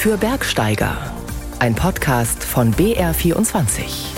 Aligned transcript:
für 0.00 0.16
Bergsteiger. 0.16 0.96
Ein 1.58 1.74
Podcast 1.74 2.42
von 2.42 2.72
BR24. 2.72 4.16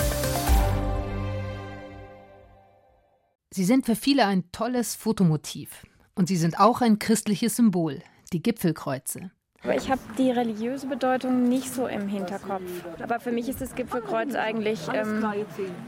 Sie 3.53 3.65
sind 3.65 3.85
für 3.85 3.97
viele 3.97 4.25
ein 4.25 4.49
tolles 4.53 4.95
Fotomotiv. 4.95 5.85
Und 6.15 6.29
sie 6.29 6.37
sind 6.37 6.57
auch 6.57 6.79
ein 6.79 6.99
christliches 6.99 7.57
Symbol, 7.57 8.01
die 8.31 8.41
Gipfelkreuze. 8.41 9.31
Ich 9.75 9.91
habe 9.91 9.99
die 10.17 10.31
religiöse 10.31 10.87
Bedeutung 10.87 11.49
nicht 11.49 11.73
so 11.73 11.85
im 11.87 12.07
Hinterkopf. 12.07 12.61
Aber 13.01 13.19
für 13.19 13.33
mich 13.33 13.49
ist 13.49 13.59
das 13.59 13.75
Gipfelkreuz 13.75 14.35
eigentlich 14.35 14.79
ähm, 14.93 15.21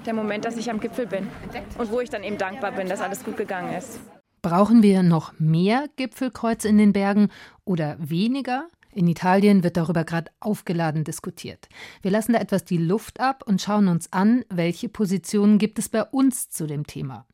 der 0.06 0.14
Moment, 0.14 0.44
dass 0.44 0.58
ich 0.58 0.70
am 0.70 0.82
Gipfel 0.82 1.08
bin. 1.08 1.30
Und 1.78 1.90
wo 1.90 2.02
ich 2.02 2.10
dann 2.10 2.26
eben 2.26 2.38
dankbar 2.38 2.74
bin, 2.74 2.90
dass 2.90 3.00
alles 3.00 3.24
gut 3.24 3.38
gegangen 3.38 3.74
ist. 3.74 4.02
Brauchen 4.42 4.84
wir 4.84 5.04
noch 5.04 5.32
mehr 5.40 5.86
Gipfelkreuze 5.96 6.68
in 6.68 6.78
den 6.78 6.92
Bergen 6.92 7.30
oder 7.64 7.96
weniger? 7.98 8.68
In 8.96 9.08
Italien 9.08 9.62
wird 9.62 9.76
darüber 9.76 10.06
gerade 10.06 10.32
aufgeladen 10.40 11.04
diskutiert. 11.04 11.68
Wir 12.02 12.12
lassen 12.12 12.32
da 12.32 12.40
etwas 12.40 12.64
die 12.64 12.78
Luft 12.78 13.20
ab 13.20 13.44
und 13.46 13.62
schauen 13.62 13.90
uns 13.90 14.14
an, 14.14 14.46
welche 14.50 14.88
Positionen 14.88 15.58
gibt 15.58 15.80
es 15.80 15.90
bei 15.90 16.02
uns 16.02 16.50
zu 16.50 16.66
dem 16.66 16.88
Thema. 16.88 17.28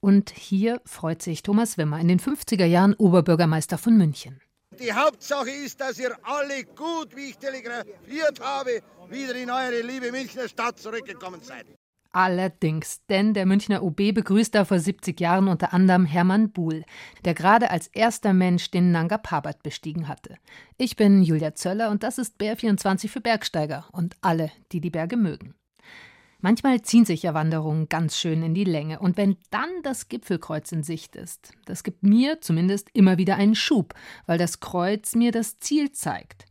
Und 0.00 0.30
hier 0.30 0.80
freut 0.86 1.20
sich 1.20 1.42
Thomas 1.42 1.76
Wimmer, 1.76 2.00
in 2.00 2.08
den 2.08 2.20
50er 2.20 2.64
Jahren 2.64 2.94
Oberbürgermeister 2.94 3.76
von 3.76 3.98
München. 3.98 4.40
Die 4.80 4.94
Hauptsache 4.94 5.50
ist, 5.50 5.78
dass 5.78 5.98
ihr 5.98 6.16
alle 6.22 6.64
gut, 6.64 7.14
wie 7.14 7.30
ich 7.30 7.36
telegrafiert 7.36 8.40
habe, 8.40 8.80
wieder 9.10 9.34
in 9.34 9.50
eure 9.50 9.82
liebe 9.82 10.10
Münchner 10.10 10.48
Stadt 10.48 10.78
zurückgekommen 10.78 11.42
seid. 11.42 11.66
Allerdings, 12.14 13.04
denn 13.08 13.34
der 13.34 13.44
Münchner 13.44 13.82
OB 13.82 14.14
begrüßt 14.14 14.54
da 14.54 14.64
vor 14.64 14.78
70 14.78 15.18
Jahren 15.18 15.48
unter 15.48 15.74
anderem 15.74 16.06
Hermann 16.06 16.52
Buhl, 16.52 16.84
der 17.24 17.34
gerade 17.34 17.72
als 17.72 17.88
erster 17.88 18.32
Mensch 18.32 18.70
den 18.70 18.92
Nanga 18.92 19.18
Parbat 19.18 19.64
bestiegen 19.64 20.06
hatte. 20.06 20.36
Ich 20.78 20.94
bin 20.94 21.24
Julia 21.24 21.56
Zöller 21.56 21.90
und 21.90 22.04
das 22.04 22.18
ist 22.18 22.40
BR24 22.40 23.08
für 23.08 23.20
Bergsteiger 23.20 23.86
und 23.90 24.14
alle, 24.20 24.52
die 24.70 24.80
die 24.80 24.90
Berge 24.90 25.16
mögen. 25.16 25.54
Manchmal 26.40 26.82
ziehen 26.82 27.04
sich 27.04 27.24
ja 27.24 27.34
Wanderungen 27.34 27.88
ganz 27.88 28.16
schön 28.16 28.44
in 28.44 28.54
die 28.54 28.62
Länge. 28.62 29.00
Und 29.00 29.16
wenn 29.16 29.36
dann 29.50 29.70
das 29.82 30.08
Gipfelkreuz 30.08 30.70
in 30.70 30.84
Sicht 30.84 31.16
ist, 31.16 31.50
das 31.64 31.82
gibt 31.82 32.04
mir 32.04 32.40
zumindest 32.40 32.90
immer 32.92 33.18
wieder 33.18 33.34
einen 33.34 33.56
Schub, 33.56 33.92
weil 34.26 34.38
das 34.38 34.60
Kreuz 34.60 35.16
mir 35.16 35.32
das 35.32 35.58
Ziel 35.58 35.90
zeigt. 35.90 36.46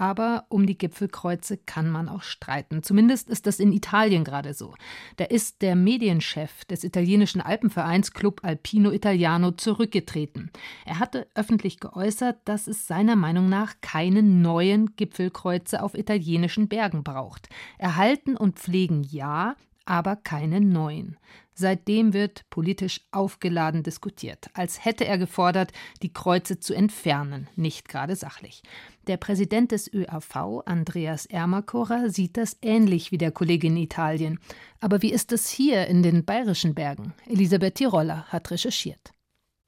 Aber 0.00 0.44
um 0.48 0.64
die 0.64 0.78
Gipfelkreuze 0.78 1.56
kann 1.56 1.90
man 1.90 2.08
auch 2.08 2.22
streiten. 2.22 2.84
Zumindest 2.84 3.28
ist 3.28 3.48
das 3.48 3.58
in 3.58 3.72
Italien 3.72 4.22
gerade 4.22 4.54
so. 4.54 4.74
Da 5.16 5.24
ist 5.24 5.60
der 5.60 5.74
Medienchef 5.74 6.64
des 6.66 6.84
italienischen 6.84 7.40
Alpenvereins 7.40 8.12
Club 8.12 8.42
Alpino 8.44 8.92
Italiano 8.92 9.50
zurückgetreten. 9.50 10.52
Er 10.86 11.00
hatte 11.00 11.26
öffentlich 11.34 11.80
geäußert, 11.80 12.36
dass 12.44 12.68
es 12.68 12.86
seiner 12.86 13.16
Meinung 13.16 13.48
nach 13.48 13.74
keine 13.80 14.22
neuen 14.22 14.94
Gipfelkreuze 14.94 15.82
auf 15.82 15.94
italienischen 15.94 16.68
Bergen 16.68 17.02
braucht. 17.02 17.48
Erhalten 17.76 18.36
und 18.36 18.60
pflegen 18.60 19.02
ja, 19.02 19.56
aber 19.88 20.16
keine 20.16 20.60
neuen. 20.60 21.16
Seitdem 21.54 22.12
wird 22.12 22.44
politisch 22.50 23.00
aufgeladen 23.10 23.82
diskutiert, 23.82 24.48
als 24.52 24.84
hätte 24.84 25.06
er 25.06 25.18
gefordert, 25.18 25.72
die 26.02 26.12
Kreuze 26.12 26.60
zu 26.60 26.74
entfernen, 26.74 27.48
nicht 27.56 27.88
gerade 27.88 28.14
sachlich. 28.14 28.62
Der 29.06 29.16
Präsident 29.16 29.72
des 29.72 29.92
ÖAV, 29.92 30.62
Andreas 30.66 31.26
Ermakora, 31.26 32.10
sieht 32.10 32.36
das 32.36 32.58
ähnlich 32.62 33.10
wie 33.10 33.18
der 33.18 33.32
Kollege 33.32 33.66
in 33.66 33.76
Italien. 33.76 34.38
Aber 34.78 35.02
wie 35.02 35.10
ist 35.10 35.32
es 35.32 35.48
hier 35.48 35.86
in 35.86 36.02
den 36.02 36.24
bayerischen 36.24 36.74
Bergen? 36.74 37.14
Elisabeth 37.26 37.76
Tiroller 37.76 38.26
hat 38.28 38.50
recherchiert. 38.50 39.10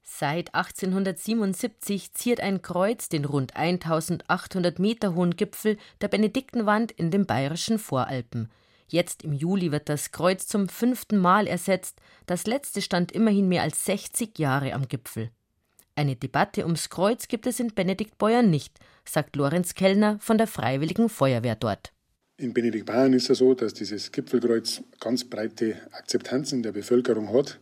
Seit 0.03 0.53
1877 0.53 2.13
ziert 2.13 2.41
ein 2.41 2.61
Kreuz 2.61 3.09
den 3.09 3.25
rund 3.25 3.55
1800 3.55 4.77
Meter 4.77 5.15
hohen 5.15 5.35
Gipfel 5.35 5.77
der 5.99 6.09
Benediktenwand 6.09 6.91
in 6.91 7.11
den 7.11 7.25
bayerischen 7.25 7.79
Voralpen. 7.79 8.49
Jetzt 8.91 9.23
im 9.23 9.31
Juli 9.31 9.71
wird 9.71 9.87
das 9.87 10.11
Kreuz 10.11 10.47
zum 10.47 10.67
fünften 10.67 11.17
Mal 11.17 11.47
ersetzt. 11.47 12.01
Das 12.25 12.45
letzte 12.45 12.81
stand 12.81 13.13
immerhin 13.13 13.47
mehr 13.47 13.61
als 13.63 13.85
60 13.85 14.37
Jahre 14.37 14.73
am 14.73 14.89
Gipfel. 14.89 15.29
Eine 15.95 16.17
Debatte 16.17 16.65
ums 16.65 16.89
Kreuz 16.89 17.29
gibt 17.29 17.47
es 17.47 17.61
in 17.61 17.73
Benediktbeuern 17.73 18.49
nicht, 18.49 18.79
sagt 19.05 19.37
Lorenz 19.37 19.75
Kellner 19.75 20.19
von 20.19 20.37
der 20.37 20.47
Freiwilligen 20.47 21.07
Feuerwehr 21.07 21.55
dort. 21.55 21.93
In 22.35 22.53
Benediktbeuern 22.53 23.13
ist 23.13 23.29
es 23.29 23.37
so, 23.37 23.53
dass 23.53 23.73
dieses 23.73 24.11
Gipfelkreuz 24.11 24.83
ganz 24.99 25.23
breite 25.23 25.75
Akzeptanz 25.91 26.51
in 26.51 26.61
der 26.61 26.73
Bevölkerung 26.73 27.31
hat. 27.31 27.61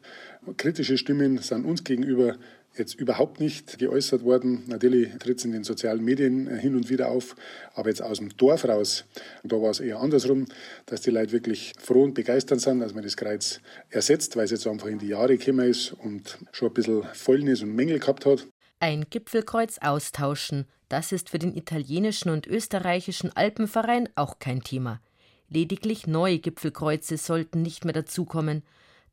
Kritische 0.58 0.98
Stimmen 0.98 1.38
sind 1.40 1.66
uns 1.66 1.84
gegenüber 1.84 2.38
jetzt 2.78 2.96
überhaupt 2.96 3.40
nicht 3.40 3.78
geäußert 3.78 4.24
worden. 4.24 4.64
Natürlich 4.68 5.18
tritt 5.18 5.40
es 5.40 5.46
in 5.46 5.52
den 5.52 5.64
sozialen 5.64 6.04
Medien 6.04 6.48
äh, 6.48 6.58
hin 6.58 6.76
und 6.76 6.90
wieder 6.90 7.10
auf, 7.10 7.36
aber 7.74 7.90
jetzt 7.90 8.02
aus 8.02 8.20
dem 8.20 8.36
Dorf 8.38 8.66
raus, 8.66 9.06
da 9.44 9.62
war 9.62 9.72
es 9.72 9.80
eher 9.80 10.00
andersrum, 10.00 10.46
dass 10.86 11.02
die 11.02 11.12
Leute 11.12 11.32
wirklich 11.32 11.74
froh 11.80 12.04
und 12.04 12.14
begeistert 12.14 12.62
sind, 12.62 12.80
dass 12.80 12.94
man 12.94 13.04
das 13.04 13.18
Kreuz 13.18 13.60
ersetzt, 13.90 14.36
weil 14.36 14.46
es 14.46 14.52
jetzt 14.52 14.68
einfach 14.68 14.88
in 14.88 15.00
die 15.00 15.08
Jahre 15.08 15.38
gekommen 15.38 15.70
ist 15.70 15.94
und 15.94 16.38
schon 16.52 16.70
ein 16.70 16.74
bisschen 16.74 17.04
Fäulnis 17.14 17.62
und 17.62 17.76
Mängel 17.76 18.00
gehabt 18.00 18.26
hat. 18.26 18.48
Ein 18.80 19.06
Gipfelkreuz 19.10 19.80
austauschen, 19.82 20.66
das 20.88 21.12
ist 21.12 21.30
für 21.30 21.40
den 21.40 21.56
italienischen 21.56 22.30
und 22.30 22.48
österreichischen 22.48 23.36
Alpenverein 23.36 24.10
auch 24.16 24.40
kein 24.40 24.64
Thema. 24.64 25.02
Lediglich 25.50 26.08
neue 26.08 26.40
Gipfelkreuze 26.40 27.18
sollten 27.18 27.62
nicht 27.62 27.84
mehr 27.84 27.94
dazukommen. 27.94 28.64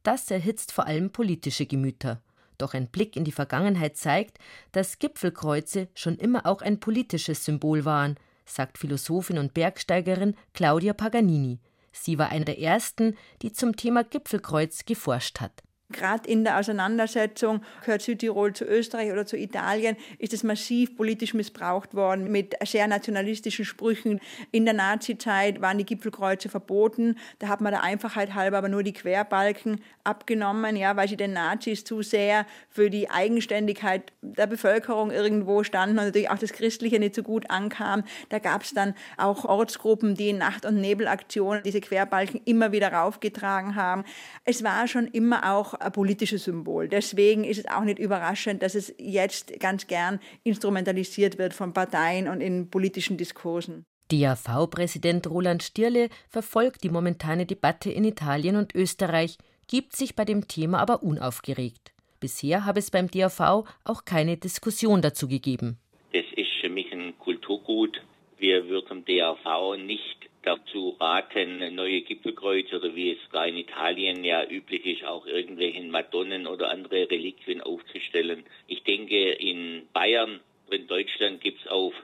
Das 0.02 0.30
erhitzt 0.30 0.70
vor 0.72 0.86
allem 0.86 1.10
politische 1.10 1.66
Gemüter. 1.66 2.22
Doch 2.58 2.74
ein 2.74 2.88
Blick 2.88 3.16
in 3.16 3.24
die 3.24 3.32
Vergangenheit 3.32 3.96
zeigt, 3.96 4.38
dass 4.72 4.98
Gipfelkreuze 4.98 5.88
schon 5.94 6.16
immer 6.16 6.46
auch 6.46 6.62
ein 6.62 6.80
politisches 6.80 7.44
Symbol 7.44 7.84
waren, 7.84 8.16
sagt 8.44 8.78
Philosophin 8.78 9.38
und 9.38 9.54
Bergsteigerin 9.54 10.36
Claudia 10.54 10.92
Paganini. 10.92 11.58
Sie 11.92 12.18
war 12.18 12.30
eine 12.30 12.44
der 12.44 12.58
ersten, 12.58 13.16
die 13.42 13.52
zum 13.52 13.76
Thema 13.76 14.04
Gipfelkreuz 14.04 14.84
geforscht 14.84 15.40
hat. 15.40 15.62
Gerade 15.92 16.28
in 16.28 16.42
der 16.42 16.58
Auseinandersetzung, 16.58 17.60
gehört 17.84 18.02
Südtirol 18.02 18.52
zu 18.52 18.64
Österreich 18.64 19.12
oder 19.12 19.24
zu 19.24 19.36
Italien, 19.36 19.96
ist 20.18 20.32
es 20.32 20.42
massiv 20.42 20.96
politisch 20.96 21.32
missbraucht 21.32 21.94
worden 21.94 22.32
mit 22.32 22.56
sehr 22.66 22.88
nationalistischen 22.88 23.64
Sprüchen. 23.64 24.20
In 24.50 24.64
der 24.64 24.74
Nazizeit 24.74 25.60
waren 25.60 25.78
die 25.78 25.86
Gipfelkreuze 25.86 26.48
verboten. 26.48 27.16
Da 27.38 27.46
hat 27.46 27.60
man 27.60 27.72
der 27.72 27.84
Einfachheit 27.84 28.34
halber 28.34 28.58
aber 28.58 28.68
nur 28.68 28.82
die 28.82 28.92
Querbalken 28.92 29.80
abgenommen, 30.02 30.74
ja, 30.74 30.96
weil 30.96 31.08
sie 31.08 31.16
den 31.16 31.32
Nazis 31.32 31.84
zu 31.84 32.02
sehr 32.02 32.46
für 32.68 32.90
die 32.90 33.08
Eigenständigkeit 33.08 34.12
der 34.22 34.48
Bevölkerung 34.48 35.12
irgendwo 35.12 35.62
standen 35.62 35.98
und 35.98 36.06
natürlich 36.06 36.30
auch 36.30 36.38
das 36.38 36.52
Christliche 36.52 36.98
nicht 36.98 37.14
so 37.14 37.22
gut 37.22 37.48
ankam. 37.48 38.02
Da 38.30 38.40
gab 38.40 38.62
es 38.62 38.74
dann 38.74 38.94
auch 39.18 39.44
Ortsgruppen, 39.44 40.16
die 40.16 40.30
in 40.30 40.38
Nacht- 40.38 40.66
und 40.66 40.80
Nebelaktionen 40.80 41.62
diese 41.62 41.80
Querbalken 41.80 42.40
immer 42.44 42.72
wieder 42.72 42.92
raufgetragen 42.92 43.76
haben. 43.76 44.02
Es 44.44 44.64
war 44.64 44.88
schon 44.88 45.06
immer 45.06 45.52
auch 45.52 45.75
ein 45.80 45.92
politisches 45.92 46.44
Symbol. 46.44 46.88
Deswegen 46.88 47.44
ist 47.44 47.58
es 47.58 47.68
auch 47.68 47.84
nicht 47.84 47.98
überraschend, 47.98 48.62
dass 48.62 48.74
es 48.74 48.94
jetzt 48.98 49.58
ganz 49.60 49.86
gern 49.86 50.20
instrumentalisiert 50.44 51.38
wird 51.38 51.54
von 51.54 51.72
Parteien 51.72 52.28
und 52.28 52.40
in 52.40 52.70
politischen 52.70 53.16
Diskursen. 53.16 53.84
DAV-Präsident 54.10 55.28
Roland 55.28 55.62
Stierle 55.62 56.08
verfolgt 56.28 56.84
die 56.84 56.90
momentane 56.90 57.44
Debatte 57.44 57.90
in 57.90 58.04
Italien 58.04 58.56
und 58.56 58.74
Österreich, 58.74 59.36
gibt 59.66 59.96
sich 59.96 60.14
bei 60.14 60.24
dem 60.24 60.46
Thema 60.46 60.78
aber 60.78 61.02
unaufgeregt. 61.02 61.92
Bisher 62.20 62.64
habe 62.64 62.78
es 62.78 62.90
beim 62.90 63.10
DAV 63.10 63.64
auch 63.84 64.04
keine 64.04 64.36
Diskussion 64.36 65.02
dazu 65.02 65.28
gegeben. 65.28 65.78
Das 66.12 66.24
ist 66.36 66.50
für 66.60 66.68
mich 66.68 66.92
ein 66.92 67.18
Kulturgut. 67.18 68.00
Wir 68.38 68.68
würden 68.68 69.04
DAV 69.04 69.76
nicht 69.76 70.25
dazu 70.46 70.96
raten, 71.00 71.74
neue 71.74 72.02
Gipfelkreuze 72.02 72.76
oder 72.76 72.94
wie 72.94 73.12
es 73.12 73.18
da 73.32 73.44
in 73.44 73.56
Italien 73.56 74.24
ja 74.24 74.44
üblich 74.48 74.86
ist, 74.86 75.04
auch 75.04 75.26
irgendwelchen 75.26 75.90
Madonnen 75.90 76.46
oder 76.46 76.70
andere 76.70 77.10
Reliquien 77.10 77.60
aufzustellen. 77.60 78.44
Ich 78.68 78.84
denke, 78.84 79.32
in 79.32 79.88
Bayern 79.92 80.40
oder 80.68 80.76
in 80.76 80.86
Deutschland 80.86 81.40
gibt 81.40 81.60
es 81.60 81.70
auf 81.70 81.94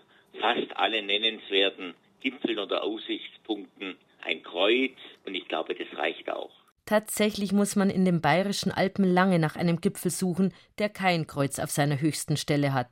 fast 0.41 0.77
alle 0.77 1.03
nennenswerten 1.03 1.95
Gipfeln 2.21 2.59
oder 2.59 2.83
Aussichtspunkten 2.83 3.97
ein 4.25 4.43
Kreuz 4.43 4.97
und 5.25 5.35
ich 5.35 5.47
glaube, 5.49 5.75
das 5.75 5.99
reicht 5.99 6.31
auch. 6.31 6.51
Tatsächlich 6.85 7.53
muss 7.53 7.77
man 7.77 7.91
in 7.91 8.05
den 8.05 8.21
bayerischen 8.21 8.73
Alpen 8.73 9.05
lange 9.05 9.39
nach 9.39 9.55
einem 9.55 9.81
Gipfel 9.81 10.11
suchen, 10.11 10.53
der 10.79 10.89
kein 10.89 11.27
Kreuz 11.29 11.59
auf 11.59 11.71
seiner 11.71 12.01
höchsten 12.01 12.37
Stelle 12.37 12.75
hat. 12.75 12.89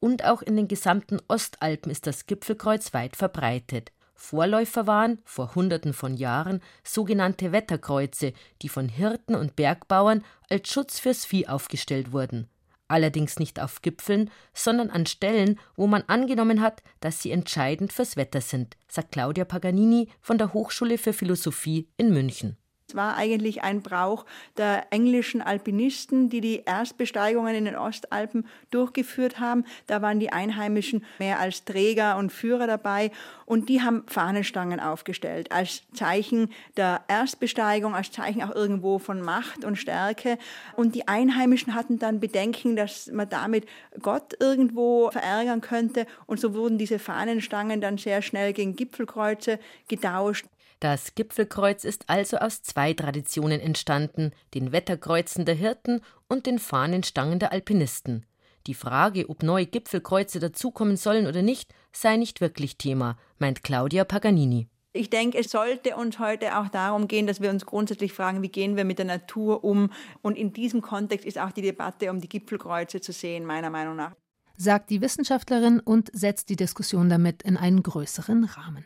Und 0.00 0.24
auch 0.24 0.42
in 0.42 0.56
den 0.56 0.66
gesamten 0.66 1.20
Ostalpen 1.28 1.92
ist 1.92 2.06
das 2.06 2.26
Gipfelkreuz 2.26 2.92
weit 2.92 3.16
verbreitet. 3.16 3.92
Vorläufer 4.22 4.86
waren, 4.86 5.18
vor 5.24 5.54
Hunderten 5.54 5.94
von 5.94 6.14
Jahren, 6.14 6.60
sogenannte 6.84 7.52
Wetterkreuze, 7.52 8.34
die 8.60 8.68
von 8.68 8.86
Hirten 8.90 9.34
und 9.34 9.56
Bergbauern 9.56 10.22
als 10.50 10.70
Schutz 10.70 10.98
fürs 10.98 11.24
Vieh 11.24 11.48
aufgestellt 11.48 12.12
wurden. 12.12 12.46
Allerdings 12.86 13.38
nicht 13.38 13.58
auf 13.60 13.80
Gipfeln, 13.80 14.30
sondern 14.52 14.90
an 14.90 15.06
Stellen, 15.06 15.58
wo 15.74 15.86
man 15.86 16.02
angenommen 16.06 16.60
hat, 16.60 16.82
dass 17.00 17.22
sie 17.22 17.30
entscheidend 17.30 17.94
fürs 17.94 18.16
Wetter 18.16 18.42
sind, 18.42 18.76
sagt 18.88 19.12
Claudia 19.12 19.46
Paganini 19.46 20.10
von 20.20 20.36
der 20.36 20.52
Hochschule 20.52 20.98
für 20.98 21.14
Philosophie 21.14 21.88
in 21.96 22.12
München. 22.12 22.58
War 22.94 23.16
eigentlich 23.16 23.62
ein 23.62 23.82
Brauch 23.82 24.24
der 24.56 24.86
englischen 24.90 25.42
Alpinisten, 25.42 26.28
die 26.28 26.40
die 26.40 26.62
Erstbesteigungen 26.64 27.54
in 27.54 27.64
den 27.64 27.76
Ostalpen 27.76 28.46
durchgeführt 28.70 29.40
haben. 29.40 29.64
Da 29.86 30.02
waren 30.02 30.20
die 30.20 30.32
Einheimischen 30.32 31.04
mehr 31.18 31.38
als 31.40 31.64
Träger 31.64 32.16
und 32.16 32.30
Führer 32.32 32.66
dabei 32.66 33.10
und 33.46 33.68
die 33.68 33.82
haben 33.82 34.04
Fahnenstangen 34.06 34.78
aufgestellt 34.78 35.50
als 35.50 35.82
Zeichen 35.92 36.50
der 36.76 37.02
Erstbesteigung, 37.08 37.94
als 37.94 38.12
Zeichen 38.12 38.42
auch 38.42 38.54
irgendwo 38.54 38.98
von 38.98 39.20
Macht 39.20 39.64
und 39.64 39.76
Stärke. 39.76 40.38
Und 40.76 40.94
die 40.94 41.08
Einheimischen 41.08 41.74
hatten 41.74 41.98
dann 41.98 42.20
Bedenken, 42.20 42.76
dass 42.76 43.10
man 43.10 43.28
damit 43.28 43.66
Gott 44.00 44.34
irgendwo 44.38 45.10
verärgern 45.10 45.60
könnte 45.60 46.06
und 46.26 46.38
so 46.38 46.54
wurden 46.54 46.78
diese 46.78 46.98
Fahnenstangen 46.98 47.80
dann 47.80 47.98
sehr 47.98 48.22
schnell 48.22 48.52
gegen 48.52 48.76
Gipfelkreuze 48.76 49.58
getauscht. 49.88 50.46
Das 50.80 51.14
Gipfelkreuz 51.14 51.84
ist 51.84 52.08
also 52.08 52.38
aus 52.38 52.62
zwei 52.62 52.94
Traditionen 52.94 53.60
entstanden, 53.60 54.32
den 54.54 54.72
Wetterkreuzen 54.72 55.44
der 55.44 55.54
Hirten 55.54 56.00
und 56.26 56.46
den 56.46 56.58
Fahnenstangen 56.58 57.38
der 57.38 57.52
Alpinisten. 57.52 58.24
Die 58.66 58.72
Frage, 58.72 59.28
ob 59.28 59.42
neue 59.42 59.66
Gipfelkreuze 59.66 60.40
dazukommen 60.40 60.96
sollen 60.96 61.26
oder 61.26 61.42
nicht, 61.42 61.74
sei 61.92 62.16
nicht 62.16 62.40
wirklich 62.40 62.78
Thema, 62.78 63.18
meint 63.38 63.62
Claudia 63.62 64.04
Paganini. 64.04 64.68
Ich 64.94 65.10
denke, 65.10 65.38
es 65.38 65.50
sollte 65.50 65.96
uns 65.96 66.18
heute 66.18 66.58
auch 66.58 66.68
darum 66.68 67.08
gehen, 67.08 67.26
dass 67.26 67.42
wir 67.42 67.50
uns 67.50 67.66
grundsätzlich 67.66 68.14
fragen, 68.14 68.42
wie 68.42 68.48
gehen 68.48 68.76
wir 68.76 68.86
mit 68.86 68.98
der 68.98 69.04
Natur 69.04 69.62
um. 69.62 69.92
Und 70.22 70.38
in 70.38 70.54
diesem 70.54 70.80
Kontext 70.80 71.26
ist 71.26 71.38
auch 71.38 71.52
die 71.52 71.62
Debatte 71.62 72.10
um 72.10 72.22
die 72.22 72.28
Gipfelkreuze 72.28 73.02
zu 73.02 73.12
sehen, 73.12 73.44
meiner 73.44 73.68
Meinung 73.68 73.96
nach. 73.96 74.12
Sagt 74.56 74.88
die 74.88 75.02
Wissenschaftlerin 75.02 75.78
und 75.80 76.10
setzt 76.14 76.48
die 76.48 76.56
Diskussion 76.56 77.10
damit 77.10 77.42
in 77.42 77.58
einen 77.58 77.82
größeren 77.82 78.44
Rahmen. 78.44 78.84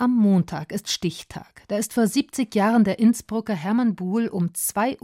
Am 0.00 0.14
Montag 0.14 0.70
ist 0.70 0.92
Stichtag. 0.92 1.64
Da 1.66 1.76
ist 1.76 1.92
vor 1.92 2.06
70 2.06 2.54
Jahren 2.54 2.84
der 2.84 3.00
Innsbrucker 3.00 3.54
Hermann 3.54 3.96
Buhl 3.96 4.28
um 4.28 4.50
2.30 4.50 5.00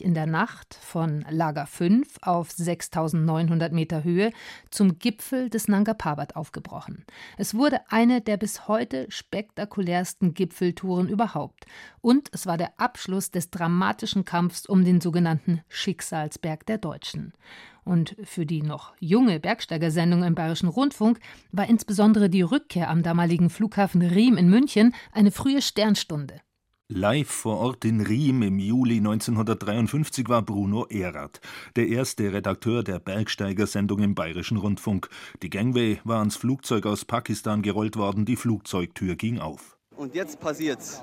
Uhr 0.00 0.06
in 0.06 0.14
der 0.14 0.24
Nacht 0.24 0.78
von 0.80 1.26
Lager 1.28 1.66
5 1.66 2.08
auf 2.22 2.50
6900 2.50 3.70
Meter 3.74 4.02
Höhe 4.02 4.32
zum 4.70 4.98
Gipfel 4.98 5.50
des 5.50 5.68
Nanga 5.68 5.92
Parbat 5.92 6.36
aufgebrochen. 6.36 7.04
Es 7.36 7.54
wurde 7.54 7.80
eine 7.90 8.22
der 8.22 8.38
bis 8.38 8.66
heute 8.66 9.04
spektakulärsten 9.10 10.32
Gipfeltouren 10.32 11.06
überhaupt. 11.10 11.66
Und 12.00 12.30
es 12.32 12.46
war 12.46 12.56
der 12.56 12.80
Abschluss 12.80 13.30
des 13.30 13.50
dramatischen 13.50 14.24
Kampfs 14.24 14.64
um 14.64 14.86
den 14.86 15.02
sogenannten 15.02 15.60
Schicksalsberg 15.68 16.64
der 16.64 16.78
Deutschen. 16.78 17.34
Und 17.84 18.16
für 18.24 18.46
die 18.46 18.62
noch 18.62 18.94
junge 18.98 19.40
Bergsteigersendung 19.40 20.22
im 20.22 20.34
Bayerischen 20.34 20.68
Rundfunk 20.68 21.20
war 21.52 21.68
insbesondere 21.68 22.30
die 22.30 22.42
Rückkehr 22.42 22.88
am 22.88 23.02
damaligen 23.02 23.50
Flughafen 23.50 24.02
Riem 24.02 24.36
in 24.36 24.48
München 24.48 24.94
eine 25.12 25.30
frühe 25.30 25.60
Sternstunde. 25.60 26.40
Live 26.88 27.30
vor 27.30 27.58
Ort 27.60 27.86
in 27.86 28.02
Riem 28.02 28.42
im 28.42 28.58
Juli 28.58 28.98
1953 28.98 30.28
war 30.28 30.42
Bruno 30.42 30.86
Erath, 30.90 31.40
der 31.76 31.88
erste 31.88 32.30
Redakteur 32.30 32.82
der 32.82 32.98
Bergsteigersendung 32.98 34.00
im 34.00 34.14
Bayerischen 34.14 34.58
Rundfunk. 34.58 35.08
Die 35.42 35.48
Gangway 35.48 35.98
war 36.04 36.18
ans 36.18 36.36
Flugzeug 36.36 36.84
aus 36.84 37.06
Pakistan 37.06 37.62
gerollt 37.62 37.96
worden, 37.96 38.26
die 38.26 38.36
Flugzeugtür 38.36 39.16
ging 39.16 39.38
auf. 39.38 39.78
Und 39.96 40.14
jetzt 40.14 40.40
passiert's. 40.40 41.02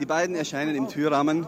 Die 0.00 0.06
beiden 0.06 0.36
erscheinen 0.36 0.74
im 0.74 0.88
Türrahmen 0.88 1.46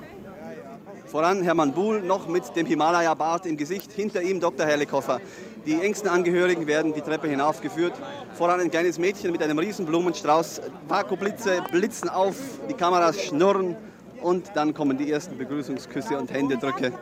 Voran 1.13 1.43
Hermann 1.43 1.75
Buhl 1.75 2.01
noch 2.01 2.27
mit 2.27 2.57
dem 2.57 2.65
Himalaya-Bart 2.65 3.45
im 3.45 3.59
Gesicht, 3.59 3.93
hinter 3.93 4.23
ihm 4.23 4.41
Dr. 4.41 4.65
Herlikoffer. 4.65 5.21
Die 5.67 5.79
engsten 5.79 6.09
Angehörigen 6.09 6.67
werden 6.67 6.95
die 6.95 7.03
Treppe 7.03 7.29
hinaufgeführt. 7.29 7.93
Voran 8.33 8.61
ein 8.61 8.71
kleines 8.71 8.99
Mädchen 8.99 9.31
mit 9.31 9.43
einem 9.43 9.59
riesen 9.59 9.85
Blumenstrauß. 9.85 10.63
Vakuumblitze 10.89 11.65
blitzen 11.71 12.09
auf, 12.09 12.37
die 12.71 12.73
Kameras 12.73 13.21
schnurren 13.21 13.77
und 14.23 14.53
dann 14.55 14.73
kommen 14.73 14.97
die 14.97 15.13
ersten 15.13 15.37
Begrüßungsküsse 15.37 16.17
und 16.17 16.33
Händedrücke. 16.33 16.95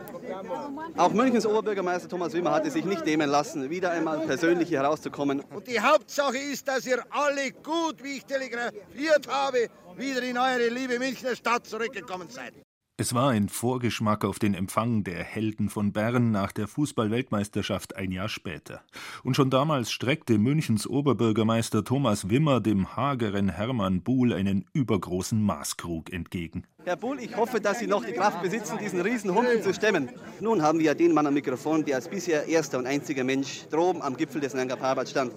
Auch 0.97 1.13
Münchens 1.13 1.45
Oberbürgermeister 1.45 2.09
Thomas 2.09 2.33
Wimmer 2.33 2.51
hatte 2.51 2.69
sich 2.69 2.83
nicht 2.83 3.05
nehmen 3.05 3.29
lassen, 3.29 3.69
wieder 3.69 3.91
einmal 3.91 4.19
persönlich 4.19 4.71
herauszukommen. 4.71 5.41
Und 5.55 5.67
die 5.67 5.79
Hauptsache 5.79 6.37
ist, 6.37 6.67
dass 6.67 6.85
ihr 6.85 7.01
alle 7.11 7.51
gut, 7.63 8.03
wie 8.03 8.17
ich 8.17 8.25
telegrafiert 8.25 9.29
habe, 9.29 9.69
wieder 9.95 10.21
in 10.21 10.37
eure 10.37 10.67
liebe 10.67 10.99
Münchner 10.99 11.33
Stadt 11.33 11.65
zurückgekommen 11.65 12.27
seid. 12.29 12.51
Es 13.01 13.15
war 13.15 13.31
ein 13.31 13.49
Vorgeschmack 13.49 14.23
auf 14.23 14.37
den 14.37 14.53
Empfang 14.53 15.03
der 15.03 15.23
Helden 15.23 15.69
von 15.69 15.91
Bern 15.91 16.29
nach 16.29 16.51
der 16.51 16.67
Fußballweltmeisterschaft 16.67 17.95
ein 17.95 18.11
Jahr 18.11 18.29
später. 18.29 18.83
Und 19.23 19.35
schon 19.35 19.49
damals 19.49 19.91
streckte 19.91 20.37
Münchens 20.37 20.85
Oberbürgermeister 20.85 21.83
Thomas 21.83 22.29
Wimmer 22.29 22.59
dem 22.59 22.95
hageren 22.95 23.49
Hermann 23.49 24.03
Buhl 24.03 24.33
einen 24.33 24.65
übergroßen 24.73 25.41
Maßkrug 25.41 26.13
entgegen. 26.13 26.67
Herr 26.83 26.95
Buhl, 26.95 27.19
ich 27.19 27.35
hoffe, 27.35 27.59
dass 27.59 27.79
Sie 27.79 27.87
noch 27.87 28.05
die 28.05 28.13
Kraft 28.13 28.43
besitzen, 28.43 28.77
diesen 28.77 29.01
Riesenhumpen 29.01 29.63
zu 29.63 29.73
stemmen. 29.73 30.09
Nun 30.39 30.61
haben 30.61 30.77
wir 30.77 30.85
ja 30.85 30.93
den 30.93 31.15
Mann 31.15 31.25
am 31.25 31.33
Mikrofon, 31.33 31.83
der 31.83 31.95
als 31.95 32.07
bisher 32.07 32.45
erster 32.45 32.77
und 32.77 32.85
einziger 32.85 33.23
Mensch 33.23 33.67
droben 33.71 34.03
am 34.03 34.15
Gipfel 34.15 34.41
des 34.41 34.53
Nanga 34.53 34.77
stand. 35.07 35.31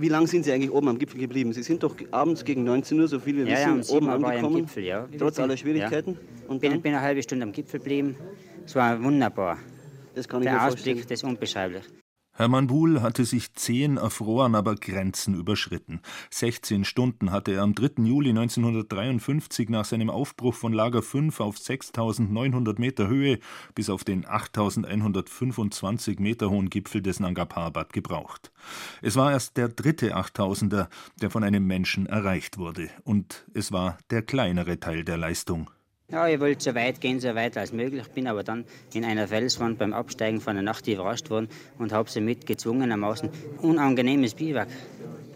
Wie 0.00 0.08
lange 0.08 0.26
sind 0.28 0.44
Sie 0.44 0.52
eigentlich 0.52 0.70
oben 0.70 0.88
am 0.88 0.98
Gipfel 0.98 1.18
geblieben? 1.18 1.52
Sie 1.52 1.62
sind 1.62 1.82
doch 1.82 1.96
abends 2.10 2.44
gegen 2.44 2.64
19 2.64 3.00
Uhr, 3.00 3.08
so 3.08 3.18
viel 3.18 3.36
wir 3.36 3.46
ja, 3.46 3.76
wissen, 3.76 3.82
ja, 3.82 3.98
um 3.98 4.08
oben 4.08 4.24
angekommen. 4.24 4.56
Am 4.56 4.62
Gipfel, 4.62 4.84
ja. 4.84 5.08
Trotz 5.18 5.38
aller 5.40 5.56
Schwierigkeiten? 5.56 6.12
Ja. 6.12 6.48
Und 6.48 6.60
bin, 6.60 6.80
bin 6.80 6.94
eine 6.94 7.02
halbe 7.02 7.22
Stunde 7.22 7.44
am 7.44 7.52
Gipfel 7.52 7.80
geblieben. 7.80 8.16
Es 8.64 8.74
war 8.76 9.02
wunderbar. 9.02 9.58
Das 10.14 10.28
kann 10.28 10.40
ich 10.40 10.44
Der 10.44 10.54
mir 10.54 10.62
Ausblick, 10.62 10.96
vorstellen. 10.96 11.08
das 11.08 11.18
ist 11.18 11.24
unbeschreiblich. 11.24 11.84
Hermann 12.38 12.68
Buhl 12.68 13.02
hatte 13.02 13.24
sich 13.24 13.52
zehn 13.54 13.96
erfroren, 13.96 14.54
aber 14.54 14.76
Grenzen 14.76 15.34
überschritten. 15.34 16.00
16 16.30 16.84
Stunden 16.84 17.32
hatte 17.32 17.50
er 17.50 17.62
am 17.62 17.74
3. 17.74 18.04
Juli 18.04 18.30
1953 18.30 19.68
nach 19.68 19.84
seinem 19.84 20.08
Aufbruch 20.08 20.54
von 20.54 20.72
Lager 20.72 21.02
5 21.02 21.40
auf 21.40 21.58
6900 21.58 22.78
Meter 22.78 23.08
Höhe 23.08 23.40
bis 23.74 23.90
auf 23.90 24.04
den 24.04 24.24
8125 24.24 26.20
Meter 26.20 26.48
hohen 26.48 26.70
Gipfel 26.70 27.02
des 27.02 27.18
Nanga 27.18 27.44
Parbat 27.44 27.92
gebraucht. 27.92 28.52
Es 29.02 29.16
war 29.16 29.32
erst 29.32 29.56
der 29.56 29.68
dritte 29.68 30.16
8000er, 30.16 30.86
der 31.20 31.30
von 31.30 31.42
einem 31.42 31.66
Menschen 31.66 32.06
erreicht 32.06 32.56
wurde. 32.56 32.88
Und 33.02 33.46
es 33.52 33.72
war 33.72 33.98
der 34.10 34.22
kleinere 34.22 34.78
Teil 34.78 35.02
der 35.02 35.16
Leistung. 35.16 35.70
Ja, 36.10 36.26
ich 36.26 36.40
wollte 36.40 36.64
so 36.64 36.74
weit 36.74 37.02
gehen, 37.02 37.20
so 37.20 37.34
weit 37.34 37.58
als 37.58 37.70
möglich, 37.70 38.08
bin 38.08 38.28
aber 38.28 38.42
dann 38.42 38.64
in 38.94 39.04
einer 39.04 39.28
Felswand 39.28 39.78
beim 39.78 39.92
Absteigen 39.92 40.40
von 40.40 40.54
der 40.54 40.62
Nacht 40.62 40.88
überrascht 40.88 41.28
worden 41.28 41.50
und 41.76 41.92
habe 41.92 42.08
sie 42.10 42.22
mit 42.22 42.46
gezwungenermaßen 42.46 43.28
unangenehmes 43.60 44.32
Biwak 44.32 44.68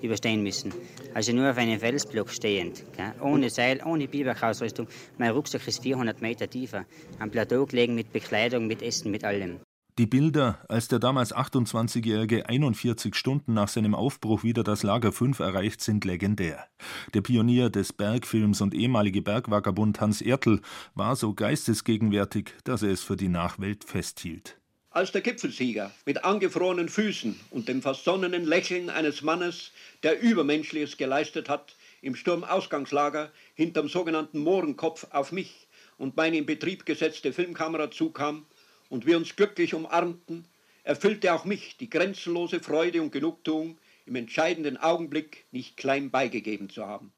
überstehen 0.00 0.42
müssen. 0.42 0.72
Also 1.12 1.34
nur 1.34 1.50
auf 1.50 1.58
einem 1.58 1.78
Felsblock 1.78 2.30
stehend, 2.30 2.84
gell? 2.96 3.12
ohne 3.20 3.50
Seil, 3.50 3.82
ohne 3.84 4.08
Biwakausrüstung. 4.08 4.88
Mein 5.18 5.32
Rucksack 5.32 5.68
ist 5.68 5.82
400 5.82 6.22
Meter 6.22 6.48
tiefer, 6.48 6.86
am 7.18 7.30
Plateau 7.30 7.66
gelegen 7.66 7.94
mit 7.94 8.10
Bekleidung, 8.10 8.66
mit 8.66 8.80
Essen, 8.80 9.10
mit 9.10 9.24
allem. 9.24 9.60
Die 9.98 10.06
Bilder, 10.06 10.58
als 10.70 10.88
der 10.88 11.00
damals 11.00 11.34
28-Jährige 11.34 12.48
41 12.48 13.14
Stunden 13.14 13.52
nach 13.52 13.68
seinem 13.68 13.94
Aufbruch 13.94 14.42
wieder 14.42 14.64
das 14.64 14.82
Lager 14.82 15.12
5 15.12 15.38
erreicht, 15.40 15.82
sind 15.82 16.06
legendär. 16.06 16.66
Der 17.12 17.20
Pionier 17.20 17.68
des 17.68 17.92
Bergfilms 17.92 18.62
und 18.62 18.72
ehemalige 18.72 19.20
Bergvagabund 19.20 20.00
Hans 20.00 20.22
Ertl 20.22 20.62
war 20.94 21.14
so 21.14 21.34
geistesgegenwärtig, 21.34 22.54
dass 22.64 22.82
er 22.82 22.88
es 22.88 23.02
für 23.02 23.16
die 23.16 23.28
Nachwelt 23.28 23.84
festhielt. 23.84 24.56
Als 24.88 25.12
der 25.12 25.20
Gipfelsieger 25.20 25.90
mit 26.06 26.24
angefrorenen 26.24 26.88
Füßen 26.88 27.38
und 27.50 27.68
dem 27.68 27.82
versonnenen 27.82 28.46
Lächeln 28.46 28.88
eines 28.88 29.20
Mannes, 29.20 29.72
der 30.02 30.22
Übermenschliches 30.22 30.96
geleistet 30.96 31.50
hat, 31.50 31.76
im 32.00 32.14
Sturmausgangslager 32.14 33.30
hinterm 33.54 33.88
sogenannten 33.88 34.38
Mohrenkopf 34.38 35.06
auf 35.10 35.32
mich 35.32 35.68
und 35.98 36.16
meine 36.16 36.38
in 36.38 36.46
Betrieb 36.46 36.86
gesetzte 36.86 37.32
Filmkamera 37.32 37.90
zukam, 37.90 38.46
und 38.92 39.06
wir 39.06 39.16
uns 39.16 39.34
glücklich 39.36 39.72
umarmten, 39.72 40.46
erfüllte 40.84 41.32
auch 41.32 41.46
mich 41.46 41.78
die 41.78 41.88
grenzenlose 41.88 42.60
Freude 42.60 43.00
und 43.00 43.10
Genugtuung, 43.10 43.78
im 44.04 44.16
entscheidenden 44.16 44.76
Augenblick 44.76 45.46
nicht 45.50 45.78
klein 45.78 46.10
beigegeben 46.10 46.68
zu 46.68 46.84
haben. 46.86 47.12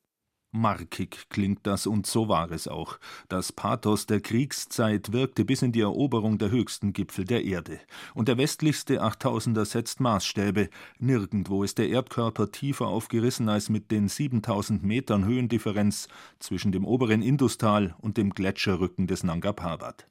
Markig 0.52 1.28
klingt 1.30 1.66
das 1.66 1.88
und 1.88 2.06
so 2.06 2.28
war 2.28 2.52
es 2.52 2.68
auch. 2.68 3.00
Das 3.28 3.50
Pathos 3.50 4.06
der 4.06 4.20
Kriegszeit 4.20 5.12
wirkte 5.12 5.44
bis 5.44 5.62
in 5.62 5.72
die 5.72 5.80
Eroberung 5.80 6.38
der 6.38 6.52
höchsten 6.52 6.92
Gipfel 6.92 7.24
der 7.24 7.42
Erde. 7.42 7.80
Und 8.14 8.28
der 8.28 8.38
westlichste 8.38 9.02
Achttausender 9.02 9.64
setzt 9.64 9.98
Maßstäbe. 9.98 10.68
Nirgendwo 11.00 11.64
ist 11.64 11.78
der 11.78 11.88
Erdkörper 11.88 12.52
tiefer 12.52 12.86
aufgerissen 12.86 13.48
als 13.48 13.68
mit 13.68 13.90
den 13.90 14.06
7000 14.06 14.84
Metern 14.84 15.24
Höhendifferenz 15.24 16.06
zwischen 16.38 16.70
dem 16.70 16.84
oberen 16.84 17.20
Industal 17.20 17.96
und 18.00 18.16
dem 18.16 18.30
Gletscherrücken 18.30 19.08
des 19.08 19.24
Nanga 19.24 19.52
Parbat. 19.52 20.06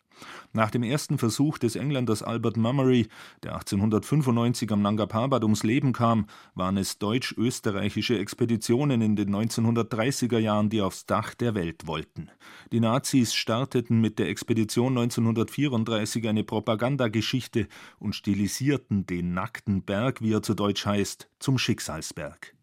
Nach 0.51 0.69
dem 0.69 0.83
ersten 0.83 1.17
Versuch 1.17 1.57
des 1.57 1.75
Engländers 1.75 2.23
Albert 2.23 2.57
Mummery, 2.57 3.07
der 3.41 3.53
1895 3.53 4.71
am 4.71 4.81
Nanga 4.81 5.05
Parbat 5.05 5.43
ums 5.43 5.63
Leben 5.63 5.93
kam, 5.93 6.27
waren 6.55 6.77
es 6.77 6.99
deutsch-österreichische 6.99 8.17
Expeditionen 8.17 9.01
in 9.01 9.15
den 9.15 9.33
1930er 9.33 10.39
Jahren, 10.39 10.69
die 10.69 10.81
aufs 10.81 11.05
Dach 11.05 11.33
der 11.33 11.55
Welt 11.55 11.87
wollten. 11.87 12.29
Die 12.71 12.79
Nazis 12.79 13.33
starteten 13.33 13.99
mit 14.01 14.19
der 14.19 14.29
Expedition 14.29 14.97
1934 14.97 16.27
eine 16.27 16.43
Propagandageschichte 16.43 17.67
und 17.99 18.15
stilisierten 18.15 19.05
den 19.05 19.33
nackten 19.33 19.83
Berg, 19.83 20.21
wie 20.21 20.33
er 20.33 20.43
zu 20.43 20.53
Deutsch 20.53 20.85
heißt, 20.85 21.29
zum 21.39 21.57
Schicksalsberg. 21.57 22.53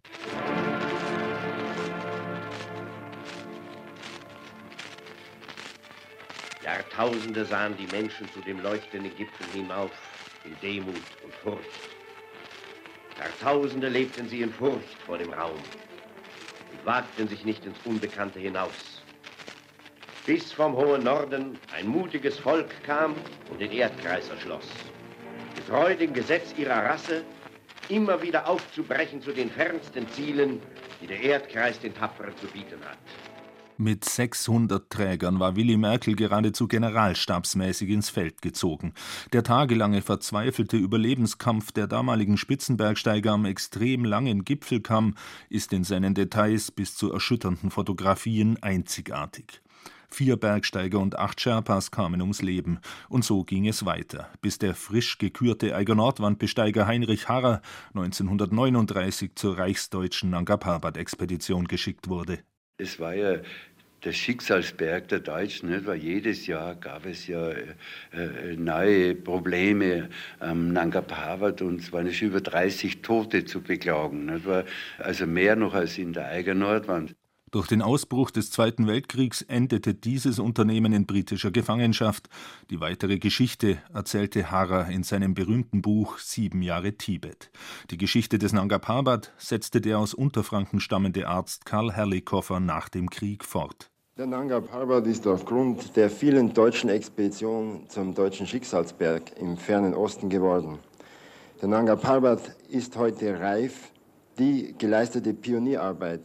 Jahrtausende 6.77 7.45
sahen 7.45 7.77
die 7.77 7.87
Menschen 7.89 8.31
zu 8.31 8.41
dem 8.43 8.61
leuchtenden 8.61 9.15
Gipfel 9.17 9.47
hinauf, 9.53 9.91
in 10.45 10.57
Demut 10.61 11.03
und 11.25 11.35
Furcht. 11.43 11.83
Jahrtausende 13.19 13.89
lebten 13.89 14.29
sie 14.29 14.41
in 14.41 14.53
Furcht 14.53 14.97
vor 15.05 15.19
dem 15.19 15.33
Raum 15.33 15.59
und 16.73 16.87
wagten 16.87 17.27
sich 17.27 17.45
nicht 17.45 17.67
ins 17.67 17.79
Unbekannte 17.85 18.39
hinaus. 18.39 19.03
Bis 20.27 20.53
vom 20.53 20.77
hohen 20.77 21.03
Norden 21.03 21.59
ein 21.73 21.89
mutiges 21.89 22.39
Volk 22.39 22.71
kam 22.87 23.17
und 23.51 23.61
den 23.61 23.73
Erdkreis 23.73 24.29
erschloss. 24.29 24.71
Getreu 25.57 25.97
dem 25.97 26.15
Gesetz 26.15 26.55
ihrer 26.57 26.85
Rasse, 26.85 27.25
immer 27.89 28.23
wieder 28.23 28.49
aufzubrechen 28.49 29.21
zu 29.21 29.33
den 29.33 29.51
fernsten 29.51 30.09
Zielen, 30.11 30.63
die 31.03 31.09
der 31.09 31.21
Erdkreis 31.21 31.81
den 31.81 31.95
Tapferen 31.95 32.37
zu 32.37 32.47
bieten 32.47 32.79
hat. 32.85 33.30
Mit 33.81 34.05
600 34.05 34.91
Trägern 34.91 35.41
war 35.41 35.57
Willy 35.57 35.79
Merkel 35.79 36.15
geradezu 36.15 36.69
generalstabsmäßig 36.69 37.89
ins 37.89 38.11
Feld 38.11 38.43
gezogen. 38.43 38.93
Der 39.33 39.43
tagelange 39.43 40.03
verzweifelte 40.03 40.77
Überlebenskampf 40.77 41.73
der 41.73 41.87
damaligen 41.87 42.37
Spitzenbergsteiger 42.37 43.33
am 43.33 43.47
extrem 43.47 44.05
langen 44.05 44.45
Gipfelkamm 44.45 45.15
ist 45.49 45.73
in 45.73 45.85
seinen 45.85 46.13
Details 46.13 46.71
bis 46.71 46.95
zu 46.95 47.11
erschütternden 47.11 47.71
Fotografien 47.71 48.63
einzigartig. 48.63 49.63
Vier 50.11 50.37
Bergsteiger 50.37 50.99
und 50.99 51.19
acht 51.19 51.41
Sherpas 51.41 51.91
kamen 51.91 52.21
ums 52.21 52.43
Leben. 52.43 52.81
Und 53.09 53.25
so 53.25 53.45
ging 53.45 53.67
es 53.67 53.87
weiter, 53.87 54.29
bis 54.43 54.59
der 54.59 54.75
frisch 54.75 55.17
gekürte 55.17 55.75
Eiger 55.75 55.95
Nordwandbesteiger 55.95 56.87
Heinrich 56.87 57.31
Harrer 57.31 57.63
1939 57.95 59.37
zur 59.37 59.57
reichsdeutschen 59.57 60.29
Nanga 60.29 60.59
Parbat-Expedition 60.59 61.67
geschickt 61.67 62.09
wurde. 62.09 62.41
Es 62.81 62.99
war 62.99 63.15
ja 63.15 63.39
der 64.05 64.13
Schicksalsberg 64.13 65.09
der 65.09 65.21
Deutschen, 65.21 65.71
nicht? 65.71 65.87
weil 65.87 65.99
jedes 65.99 66.47
Jahr 66.47 66.75
gab 66.75 67.05
es 67.07 67.27
ja 67.27 67.51
äh, 67.51 67.75
äh 68.13 68.57
neue 68.57 69.15
Probleme 69.15 70.09
am 70.39 70.73
Nanga 70.73 71.03
Parbat 71.03 71.61
und 71.63 71.81
es 71.81 71.93
waren 71.93 72.13
schon 72.13 72.29
über 72.29 72.41
30 72.41 73.03
Tote 73.03 73.45
zu 73.45 73.61
beklagen. 73.63 74.27
Nicht? 74.27 74.47
Also 74.99 75.27
mehr 75.27 75.57
noch 75.57 75.75
als 75.75 75.99
in 75.99 76.13
der 76.13 76.29
Eiger 76.29 76.55
Nordwand. 76.55 77.15
Durch 77.53 77.67
den 77.67 77.83
Ausbruch 77.83 78.31
des 78.31 78.53
Zweiten 78.53 78.87
Weltkriegs 78.87 79.43
endete 79.43 79.93
dieses 79.93 80.39
Unternehmen 80.39 80.93
in 80.93 81.05
britischer 81.05 81.51
Gefangenschaft. 81.51 82.29
Die 82.71 82.81
weitere 82.81 83.19
Geschichte 83.19 83.79
erzählte 83.93 84.53
Harrer 84.53 84.89
in 84.89 85.03
seinem 85.03 85.35
berühmten 85.35 85.83
Buch 85.83 86.19
Sieben 86.19 86.63
Jahre 86.63 86.93
Tibet. 86.93 87.51
Die 87.91 87.99
Geschichte 87.99 88.39
des 88.39 88.53
Nanga 88.53 88.79
Parbat 88.79 89.33
setzte 89.37 89.81
der 89.81 89.99
aus 89.99 90.15
Unterfranken 90.15 90.79
stammende 90.79 91.27
Arzt 91.27 91.65
Karl 91.65 91.93
Herrlikoffer 91.93 92.61
nach 92.61 92.89
dem 92.89 93.11
Krieg 93.11 93.45
fort. 93.45 93.91
Der 94.17 94.27
Nanga 94.27 94.61
Parbat 94.61 95.09
ist 95.09 95.27
aufgrund 95.27 95.97
der 95.97 96.09
vielen 96.09 96.55
deutschen 96.55 96.89
Expeditionen 96.89 97.89
zum 97.89 98.15
deutschen 98.15 98.47
Schicksalsberg 98.47 99.23
im 99.41 99.57
fernen 99.57 99.95
Osten 99.95 100.29
geworden. 100.29 100.79
Der 101.61 101.69
Nanga 101.69 101.97
Parbat 101.97 102.55
ist 102.69 102.97
heute 102.97 103.41
reif. 103.41 103.91
Die 104.39 104.73
geleistete 104.79 105.35
Pionierarbeit, 105.35 106.23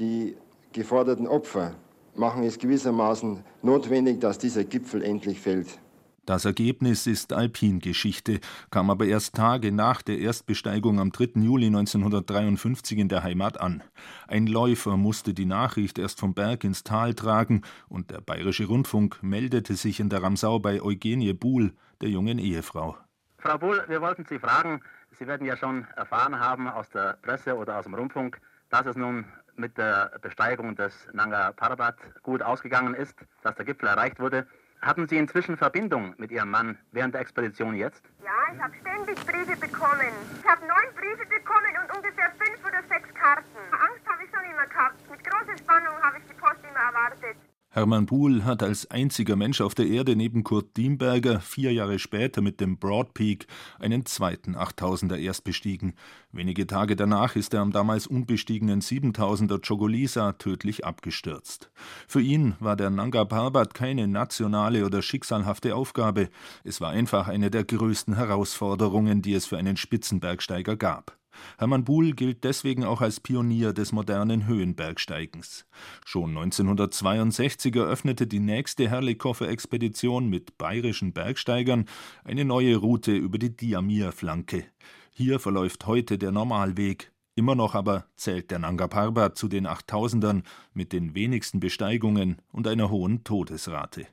die 0.00 0.36
geforderten 0.74 1.26
Opfer 1.26 1.74
machen 2.14 2.44
es 2.44 2.58
gewissermaßen 2.58 3.42
notwendig, 3.62 4.20
dass 4.20 4.38
dieser 4.38 4.64
Gipfel 4.64 5.02
endlich 5.02 5.40
fällt. 5.40 5.78
Das 6.26 6.46
Ergebnis 6.46 7.06
ist 7.06 7.34
Alpingeschichte, 7.34 8.40
kam 8.70 8.88
aber 8.88 9.04
erst 9.04 9.34
Tage 9.34 9.72
nach 9.72 10.00
der 10.00 10.18
Erstbesteigung 10.18 10.98
am 10.98 11.12
3. 11.12 11.40
Juli 11.40 11.66
1953 11.66 12.98
in 12.98 13.08
der 13.08 13.22
Heimat 13.22 13.60
an. 13.60 13.82
Ein 14.26 14.46
Läufer 14.46 14.96
musste 14.96 15.34
die 15.34 15.44
Nachricht 15.44 15.98
erst 15.98 16.20
vom 16.20 16.32
Berg 16.32 16.64
ins 16.64 16.82
Tal 16.82 17.12
tragen 17.12 17.60
und 17.88 18.10
der 18.10 18.22
Bayerische 18.22 18.66
Rundfunk 18.66 19.22
meldete 19.22 19.74
sich 19.76 20.00
in 20.00 20.08
der 20.08 20.22
Ramsau 20.22 20.58
bei 20.60 20.80
Eugenie 20.80 21.34
Buhl, 21.34 21.74
der 22.00 22.08
jungen 22.08 22.38
Ehefrau. 22.38 22.96
Frau 23.36 23.58
Buhl, 23.58 23.84
wir 23.88 24.00
wollten 24.00 24.24
Sie 24.24 24.38
fragen, 24.38 24.80
Sie 25.10 25.26
werden 25.26 25.46
ja 25.46 25.58
schon 25.58 25.86
erfahren 25.94 26.40
haben 26.40 26.68
aus 26.68 26.88
der 26.88 27.18
Presse 27.20 27.54
oder 27.54 27.78
aus 27.78 27.84
dem 27.84 27.94
Rundfunk, 27.94 28.40
dass 28.70 28.86
es 28.86 28.96
nun 28.96 29.26
mit 29.56 29.76
der 29.78 30.12
Besteigung 30.22 30.76
des 30.76 31.08
Nanga 31.12 31.52
Parbat 31.52 31.96
gut 32.22 32.42
ausgegangen 32.42 32.94
ist, 32.94 33.14
dass 33.42 33.54
der 33.54 33.64
Gipfel 33.64 33.88
erreicht 33.88 34.20
wurde. 34.20 34.46
Hatten 34.80 35.08
Sie 35.08 35.16
inzwischen 35.16 35.56
Verbindung 35.56 36.14
mit 36.18 36.30
Ihrem 36.30 36.50
Mann 36.50 36.78
während 36.92 37.14
der 37.14 37.22
Expedition 37.22 37.74
jetzt? 37.74 38.02
Ja, 38.22 38.54
ich 38.54 38.60
habe 38.60 38.74
ständig 38.80 39.16
Briefe 39.24 39.56
bekommen. 39.58 40.12
Ich 40.38 40.46
habe 40.46 40.60
neun 40.66 40.94
Briefe 40.94 41.24
bekommen 41.24 41.72
und 41.82 41.96
ungefähr 41.96 42.30
fünf 42.38 42.60
oder 42.60 42.82
sechs 42.88 43.08
Karten. 43.14 43.56
Angst 43.72 44.06
habe 44.06 44.24
ich 44.24 44.30
schon 44.30 44.44
immer 44.44 44.66
gehabt. 44.66 45.10
Mit 45.10 45.24
großer 45.24 45.56
Spannung 45.56 45.94
habe 46.02 46.18
ich 46.18 46.24
die 46.26 46.34
Post 46.34 46.60
immer 46.68 46.80
erwartet. 46.80 47.36
Hermann 47.74 48.06
Buhl 48.06 48.44
hat 48.44 48.62
als 48.62 48.88
einziger 48.92 49.34
Mensch 49.34 49.60
auf 49.60 49.74
der 49.74 49.88
Erde 49.88 50.14
neben 50.14 50.44
Kurt 50.44 50.76
Diemberger 50.76 51.40
vier 51.40 51.72
Jahre 51.72 51.98
später 51.98 52.40
mit 52.40 52.60
dem 52.60 52.78
Broad 52.78 53.14
Peak 53.14 53.48
einen 53.80 54.06
zweiten 54.06 54.54
8000er 54.54 55.16
erst 55.16 55.42
bestiegen. 55.42 55.94
Wenige 56.30 56.68
Tage 56.68 56.94
danach 56.94 57.34
ist 57.34 57.52
er 57.52 57.62
am 57.62 57.72
damals 57.72 58.06
unbestiegenen 58.06 58.80
7000er 58.80 59.60
Chogolisa 59.66 60.34
tödlich 60.34 60.84
abgestürzt. 60.84 61.68
Für 62.06 62.20
ihn 62.20 62.54
war 62.60 62.76
der 62.76 62.90
Nanga 62.90 63.24
Parbat 63.24 63.74
keine 63.74 64.06
nationale 64.06 64.86
oder 64.86 65.02
schicksalhafte 65.02 65.74
Aufgabe. 65.74 66.28
Es 66.62 66.80
war 66.80 66.90
einfach 66.90 67.26
eine 67.26 67.50
der 67.50 67.64
größten 67.64 68.14
Herausforderungen, 68.14 69.20
die 69.20 69.34
es 69.34 69.46
für 69.46 69.58
einen 69.58 69.76
Spitzenbergsteiger 69.76 70.76
gab. 70.76 71.18
Hermann 71.58 71.84
Buhl 71.84 72.12
gilt 72.12 72.44
deswegen 72.44 72.84
auch 72.84 73.00
als 73.00 73.20
Pionier 73.20 73.72
des 73.72 73.92
modernen 73.92 74.46
Höhenbergsteigens. 74.46 75.66
Schon 76.04 76.30
1962 76.30 77.74
eröffnete 77.76 78.26
die 78.26 78.40
nächste 78.40 78.88
Herrlikoffer-Expedition 78.88 80.28
mit 80.28 80.58
bayerischen 80.58 81.12
Bergsteigern 81.12 81.86
eine 82.24 82.44
neue 82.44 82.76
Route 82.76 83.12
über 83.12 83.38
die 83.38 83.56
Diamir-Flanke. 83.56 84.64
Hier 85.10 85.38
verläuft 85.38 85.86
heute 85.86 86.18
der 86.18 86.32
Normalweg. 86.32 87.12
Immer 87.36 87.54
noch 87.54 87.74
aber 87.74 88.06
zählt 88.16 88.50
der 88.50 88.60
Nanga 88.60 88.86
Parbat 88.86 89.36
zu 89.36 89.48
den 89.48 89.66
8000ern 89.66 90.42
mit 90.72 90.92
den 90.92 91.14
wenigsten 91.14 91.58
Besteigungen 91.60 92.42
und 92.52 92.68
einer 92.68 92.90
hohen 92.90 93.24
Todesrate. 93.24 94.06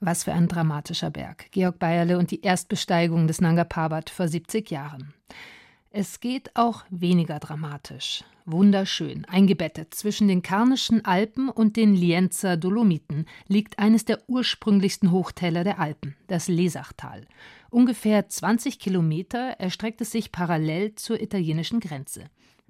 Was 0.00 0.24
für 0.24 0.32
ein 0.32 0.48
dramatischer 0.48 1.10
Berg. 1.10 1.50
Georg 1.50 1.78
Bayerle 1.78 2.18
und 2.18 2.30
die 2.30 2.42
Erstbesteigung 2.42 3.26
des 3.26 3.40
Nanga 3.40 3.64
Parbat 3.64 4.10
vor 4.10 4.28
70 4.28 4.70
Jahren. 4.70 5.14
Es 5.96 6.18
geht 6.18 6.56
auch 6.56 6.82
weniger 6.90 7.38
dramatisch. 7.38 8.24
Wunderschön, 8.46 9.24
eingebettet 9.26 9.94
zwischen 9.94 10.26
den 10.26 10.42
Karnischen 10.42 11.04
Alpen 11.04 11.48
und 11.48 11.76
den 11.76 11.94
Lienzer 11.94 12.56
Dolomiten 12.56 13.26
liegt 13.46 13.78
eines 13.78 14.04
der 14.04 14.18
ursprünglichsten 14.28 15.12
Hochtäler 15.12 15.62
der 15.62 15.78
Alpen, 15.78 16.16
das 16.26 16.48
Lesachtal. 16.48 17.28
Ungefähr 17.70 18.28
20 18.28 18.80
Kilometer 18.80 19.50
erstreckt 19.60 20.00
es 20.00 20.10
sich 20.10 20.32
parallel 20.32 20.96
zur 20.96 21.22
italienischen 21.22 21.78
Grenze. 21.78 22.24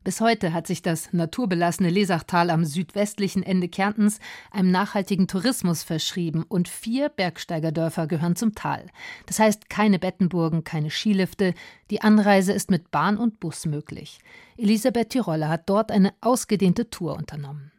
Bis 0.04 0.20
heute 0.20 0.52
hat 0.52 0.66
sich 0.66 0.82
das 0.82 1.14
naturbelassene 1.14 1.88
Lesachtal 1.88 2.50
am 2.50 2.66
südwestlichen 2.66 3.42
Ende 3.42 3.68
Kärntens 3.70 4.18
einem 4.50 4.70
nachhaltigen 4.70 5.28
Tourismus 5.28 5.82
verschrieben 5.82 6.44
und 6.46 6.68
vier 6.68 7.08
Bergsteigerdörfer 7.08 8.06
gehören 8.06 8.37
zum 8.37 8.54
Tal. 8.54 8.87
Das 9.25 9.38
heißt 9.38 9.70
keine 9.70 9.99
Bettenburgen, 9.99 10.62
keine 10.62 10.90
Skilifte. 10.90 11.54
Die 11.90 12.02
Anreise 12.02 12.52
ist 12.52 12.70
mit 12.70 12.90
Bahn 12.90 13.16
und 13.16 13.40
Bus 13.40 13.64
möglich. 13.64 14.18
Elisabeth 14.58 15.08
Tiroller 15.08 15.49
hat 15.49 15.70
dort 15.70 15.90
eine 15.90 16.12
ausgedehnte 16.20 16.90
Tour 16.90 17.16
unternommen. 17.16 17.73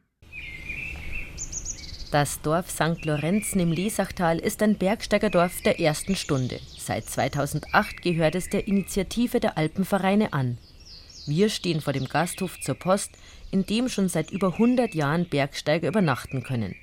Das 2.12 2.42
Dorf 2.42 2.72
St. 2.72 3.06
Lorenzen 3.06 3.60
im 3.60 3.72
Lesachtal 3.72 4.40
ist 4.40 4.64
ein 4.64 4.80
Bergsteigerdorf 4.80 5.62
der 5.62 5.80
ersten 5.80 6.16
Stunde. 6.16 6.60
Seit 6.80 7.06
2008 7.06 8.02
gehört 8.02 8.34
es 8.34 8.50
der 8.50 8.68
Initiative 8.68 9.40
der 9.40 9.60
Alpenvereine 9.60 10.34
an. 10.34 10.58
Wir 11.28 11.50
stehen 11.50 11.82
vor 11.82 11.94
dem 11.94 12.06
Gasthof 12.08 12.60
zur 12.60 12.76
Post, 12.76 13.12
in 13.52 13.66
dem 13.66 13.90
schon 13.90 14.10
seit 14.10 14.32
über 14.32 14.54
100 14.54 14.94
Jahren 14.94 15.28
Bergsteiger 15.28 15.88
übernachten 15.88 16.44
können. 16.44 16.76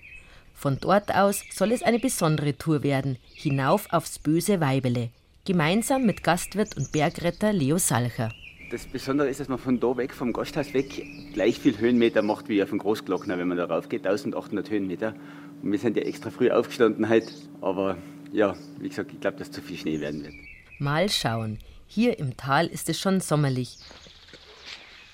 Von 0.52 0.78
dort 0.80 1.14
aus 1.14 1.44
soll 1.52 1.72
es 1.72 1.82
eine 1.82 1.98
besondere 1.98 2.56
Tour 2.56 2.82
werden, 2.82 3.18
hinauf 3.34 3.92
aufs 3.92 4.18
böse 4.18 4.60
Weibele, 4.60 5.10
gemeinsam 5.44 6.06
mit 6.06 6.24
Gastwirt 6.24 6.76
und 6.76 6.92
Bergretter 6.92 7.52
Leo 7.52 7.78
Salcher. 7.78 8.32
Das 8.72 8.86
Besondere 8.86 9.28
ist, 9.28 9.38
dass 9.38 9.48
man 9.48 9.58
von 9.58 9.78
da 9.78 9.96
weg, 9.96 10.14
vom 10.14 10.32
Gasthaus 10.32 10.72
weg, 10.72 11.04
gleich 11.34 11.58
viel 11.58 11.78
Höhenmeter 11.78 12.22
macht 12.22 12.48
wie 12.48 12.62
auf 12.62 12.70
dem 12.70 12.78
Großglockner, 12.78 13.38
wenn 13.38 13.48
man 13.48 13.58
da 13.58 13.66
rauf 13.66 13.88
geht, 13.88 14.06
1800 14.06 14.70
Höhenmeter. 14.70 15.14
Und 15.62 15.72
wir 15.72 15.78
sind 15.78 15.96
ja 15.96 16.02
extra 16.02 16.30
früh 16.30 16.50
aufgestanden 16.50 17.08
heute, 17.08 17.32
aber 17.60 17.98
ja, 18.32 18.56
wie 18.80 18.88
gesagt, 18.88 19.12
ich 19.12 19.20
glaube, 19.20 19.36
dass 19.36 19.50
zu 19.50 19.60
viel 19.60 19.76
Schnee 19.76 20.00
werden 20.00 20.24
wird. 20.24 20.34
Mal 20.78 21.08
schauen. 21.10 21.58
Hier 21.86 22.18
im 22.18 22.36
Tal 22.38 22.66
ist 22.66 22.88
es 22.88 22.98
schon 22.98 23.20
sommerlich 23.20 23.76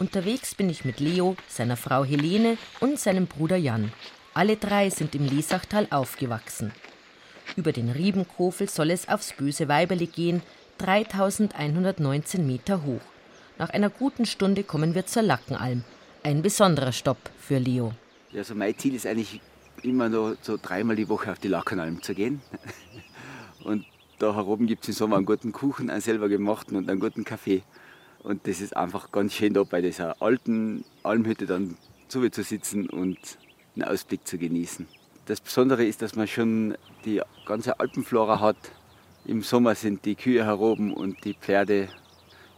Unterwegs 0.01 0.55
bin 0.55 0.71
ich 0.71 0.85
mit 0.85 1.01
Leo, 1.01 1.37
seiner 1.49 1.77
Frau 1.77 2.05
Helene 2.05 2.57
und 2.79 3.01
seinem 3.01 3.27
Bruder 3.27 3.57
Jan. 3.57 3.91
Alle 4.33 4.57
drei 4.57 4.91
sind 4.91 5.17
im 5.17 5.25
Lesachtal 5.27 5.89
aufgewachsen. 5.91 6.71
Über 7.57 7.73
den 7.73 7.91
Riebenkofel 7.91 8.69
soll 8.69 8.93
es 8.93 9.09
aufs 9.09 9.33
böse 9.33 9.67
Weiberli 9.67 10.07
gehen, 10.07 10.41
3119 10.79 12.47
Meter 12.47 12.85
hoch. 12.85 13.01
Nach 13.59 13.71
einer 13.71 13.91
guten 13.91 14.25
Stunde 14.25 14.63
kommen 14.63 14.95
wir 14.95 15.07
zur 15.07 15.23
Lackenalm. 15.23 15.83
Ein 16.23 16.43
besonderer 16.43 16.93
Stopp 16.93 17.19
für 17.41 17.59
Leo. 17.59 17.93
Also 18.33 18.55
mein 18.55 18.79
Ziel 18.79 18.95
ist 18.95 19.05
eigentlich 19.05 19.41
immer 19.83 20.09
noch 20.09 20.37
so 20.43 20.59
dreimal 20.63 20.95
die 20.95 21.09
Woche 21.09 21.33
auf 21.33 21.41
die 21.41 21.49
Lackenalm 21.49 22.03
zu 22.05 22.15
gehen. 22.15 22.41
Und 23.65 23.85
da 24.21 24.33
heroben 24.33 24.69
gibt 24.69 24.85
es 24.85 24.91
im 24.91 24.95
Sommer 24.95 25.17
einen 25.17 25.27
guten 25.27 25.51
Kuchen, 25.51 25.91
einen 25.91 26.01
selber 26.01 26.29
gemachten 26.29 26.77
und 26.77 26.89
einen 26.89 27.01
guten 27.01 27.25
Kaffee. 27.25 27.63
Und 28.23 28.47
das 28.47 28.61
ist 28.61 28.77
einfach 28.77 29.13
ganz 29.13 29.35
schön, 29.35 29.55
da 29.55 29.63
bei 29.63 29.81
dieser 29.81 30.21
alten 30.21 30.85
Almhütte 31.03 31.47
dann 31.47 31.77
zu 32.09 32.27
sitzen 32.31 32.89
und 32.89 33.19
einen 33.75 33.85
Ausblick 33.85 34.27
zu 34.27 34.39
genießen. 34.39 34.87
Das 35.27 35.41
Besondere 35.41 35.85
ist, 35.85 36.03
dass 36.03 36.17
man 36.17 36.27
schon 36.27 36.77
die 37.05 37.21
ganze 37.47 37.79
Alpenflora 37.79 38.41
hat. 38.41 38.57
Im 39.25 39.43
Sommer 39.43 39.75
sind 39.75 40.05
die 40.05 40.15
Kühe 40.15 40.45
heroben 40.45 40.93
und 40.93 41.23
die 41.25 41.35
Pferde. 41.35 41.89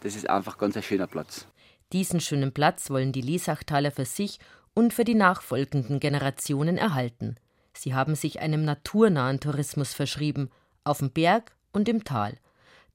Das 0.03 0.15
ist 0.15 0.31
einfach 0.31 0.57
ganz 0.57 0.77
ein 0.77 0.83
schöner 0.83 1.09
Platz. 1.09 1.47
Diesen 1.93 2.21
schönen 2.21 2.53
Platz 2.53 2.89
wollen 2.91 3.11
die 3.11 3.21
Liesachtaler 3.21 3.91
für 3.91 4.05
sich 4.05 4.39
und 4.75 4.95
für 4.95 5.05
die 5.05 5.17
nachfolgenden 5.17 5.99
Generationen 5.99 6.79
erhalten. 6.79 7.35
Sie 7.73 7.95
haben 7.95 8.15
sich 8.15 8.41
einem 8.41 8.65
naturnahen 8.65 9.41
Tourismus 9.41 9.93
verschrieben, 9.93 10.51
auf 10.85 10.99
dem 10.99 11.11
Berg 11.11 11.53
und 11.73 11.89
im 11.89 12.05
Tal. 12.05 12.39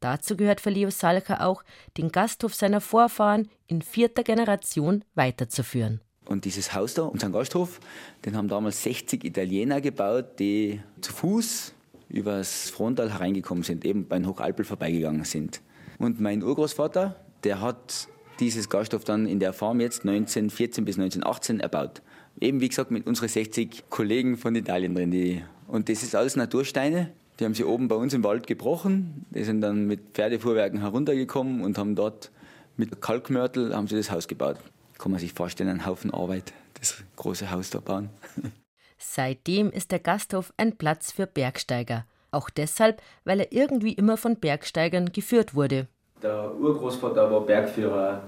Dazu 0.05 0.37
gehört 0.37 0.61
für 0.61 0.69
Leo 0.69 0.91
Salka 0.91 1.43
auch, 1.43 1.63
den 1.97 2.11
Gasthof 2.11 2.53
seiner 2.53 2.79
Vorfahren 2.79 3.49
in 3.65 3.81
vierter 3.81 4.21
Generation 4.21 5.03
weiterzuführen. 5.15 5.99
Und 6.25 6.45
dieses 6.45 6.75
Haus 6.75 6.93
da, 6.93 7.01
unseren 7.01 7.31
Gasthof, 7.31 7.79
den 8.23 8.37
haben 8.37 8.47
damals 8.47 8.83
60 8.83 9.23
Italiener 9.23 9.81
gebaut, 9.81 10.37
die 10.37 10.79
zu 11.01 11.11
Fuß 11.11 11.73
übers 12.09 12.69
Frontal 12.69 13.11
hereingekommen 13.11 13.63
sind, 13.63 13.83
eben 13.83 14.07
bei 14.07 14.19
den 14.19 14.27
Hochalpel 14.27 14.63
vorbeigegangen 14.63 15.23
sind. 15.23 15.61
Und 15.97 16.21
mein 16.21 16.43
Urgroßvater, 16.43 17.15
der 17.43 17.61
hat 17.61 18.07
dieses 18.39 18.69
Gasthof 18.69 19.05
dann 19.05 19.25
in 19.25 19.39
der 19.39 19.53
Farm 19.53 19.79
jetzt 19.79 20.01
1914 20.01 20.85
bis 20.85 20.99
1918 20.99 21.61
erbaut. 21.61 22.03
Eben 22.39 22.61
wie 22.61 22.69
gesagt 22.69 22.91
mit 22.91 23.07
unseren 23.07 23.29
60 23.29 23.85
Kollegen 23.89 24.37
von 24.37 24.53
Italien 24.53 24.93
drin. 24.93 25.09
Die, 25.09 25.41
und 25.67 25.89
das 25.89 26.03
ist 26.03 26.15
alles 26.15 26.35
Natursteine. 26.35 27.11
Die 27.39 27.45
haben 27.45 27.53
sie 27.53 27.65
oben 27.65 27.87
bei 27.87 27.95
uns 27.95 28.13
im 28.13 28.23
Wald 28.23 28.47
gebrochen. 28.47 29.25
Die 29.31 29.43
sind 29.43 29.61
dann 29.61 29.87
mit 29.87 30.13
Pferdefuhrwerken 30.13 30.79
heruntergekommen 30.79 31.61
und 31.61 31.77
haben 31.77 31.95
dort 31.95 32.31
mit 32.77 33.01
Kalkmörtel 33.01 33.75
haben 33.75 33.87
sie 33.87 33.95
das 33.95 34.11
Haus 34.11 34.27
gebaut 34.27 34.57
kann 34.97 35.11
man 35.11 35.19
sich 35.19 35.33
vorstellen, 35.33 35.69
ein 35.69 35.85
Haufen 35.85 36.13
Arbeit, 36.13 36.53
das 36.79 37.03
große 37.15 37.51
Haus 37.51 37.69
da 37.69 37.79
bauen. 37.79 38.09
Seitdem 38.97 39.69
ist 39.71 39.91
der 39.91 39.99
Gasthof 39.99 40.53
ein 40.57 40.77
Platz 40.77 41.11
für 41.11 41.27
Bergsteiger. 41.27 42.05
Auch 42.31 42.49
deshalb, 42.49 43.01
weil 43.23 43.41
er 43.41 43.51
irgendwie 43.51 43.93
immer 43.93 44.17
von 44.17 44.37
Bergsteigern 44.37 45.11
geführt 45.11 45.53
wurde. 45.53 45.87
Der 46.21 46.53
Urgroßvater 46.55 47.29
war 47.29 47.41
Bergführer, 47.41 48.23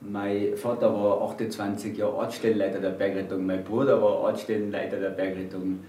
mein 0.00 0.56
Vater 0.56 0.92
war 0.92 1.22
28 1.30 1.96
Jahre 1.96 2.14
Ortsstellenleiter 2.14 2.80
der 2.80 2.90
Bergrettung, 2.90 3.46
mein 3.46 3.64
Bruder 3.64 4.00
war 4.00 4.18
Ortsstellenleiter 4.20 4.98
der 4.98 5.10
Bergrettung. 5.10 5.80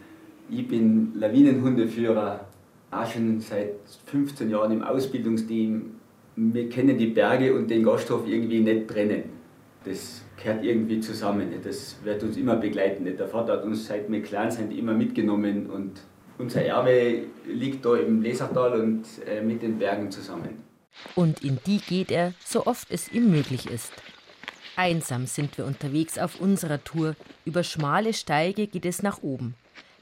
Ich 0.50 0.68
bin 0.68 1.14
Lawinenhundeführer, 1.16 2.48
auch 2.92 3.06
schon 3.06 3.40
seit 3.40 3.76
15 4.06 4.50
Jahren 4.50 4.72
im 4.72 4.84
Ausbildungsteam. 4.84 5.96
Wir 6.36 6.70
können 6.70 6.98
die 6.98 7.08
Berge 7.08 7.54
und 7.54 7.70
den 7.70 7.84
Gasthof 7.84 8.28
irgendwie 8.28 8.60
nicht 8.60 8.88
trennen 8.88 9.40
das 9.86 10.22
gehört 10.38 10.64
irgendwie 10.64 11.00
zusammen. 11.00 11.52
Das 11.64 11.98
wird 12.04 12.24
uns 12.24 12.38
immer 12.38 12.56
begleiten. 12.56 13.06
Der 13.06 13.28
Vater 13.28 13.54
hat 13.54 13.64
uns 13.64 13.88
seit 13.88 14.12
wir 14.12 14.22
klein 14.22 14.52
sind 14.52 14.72
immer 14.72 14.94
mitgenommen 14.94 15.70
und 15.70 16.02
unser 16.38 16.64
Erbe 16.64 17.24
liegt 17.46 17.86
da 17.86 17.96
im 17.96 18.22
Lesachtal 18.22 18.80
und 18.80 19.06
äh, 19.28 19.42
mit 19.42 19.62
den 19.62 19.78
Bergen 19.78 20.12
zusammen. 20.12 20.64
Und 21.16 21.44
in 21.44 21.60
die 21.66 21.80
geht 21.80 22.12
er, 22.12 22.34
so 22.44 22.66
oft 22.66 22.90
es 22.92 23.12
ihm 23.12 23.32
möglich 23.32 23.70
ist. 23.70 23.92
Einsam 24.76 25.26
sind 25.26 25.58
wir 25.58 25.66
unterwegs 25.66 26.18
auf 26.18 26.40
unserer 26.40 26.82
Tour. 26.84 27.16
Über 27.46 27.64
schmale 27.64 28.14
Steige 28.14 28.68
geht 28.68 28.86
es 28.86 29.04
nach 29.04 29.22
oben. 29.22 29.56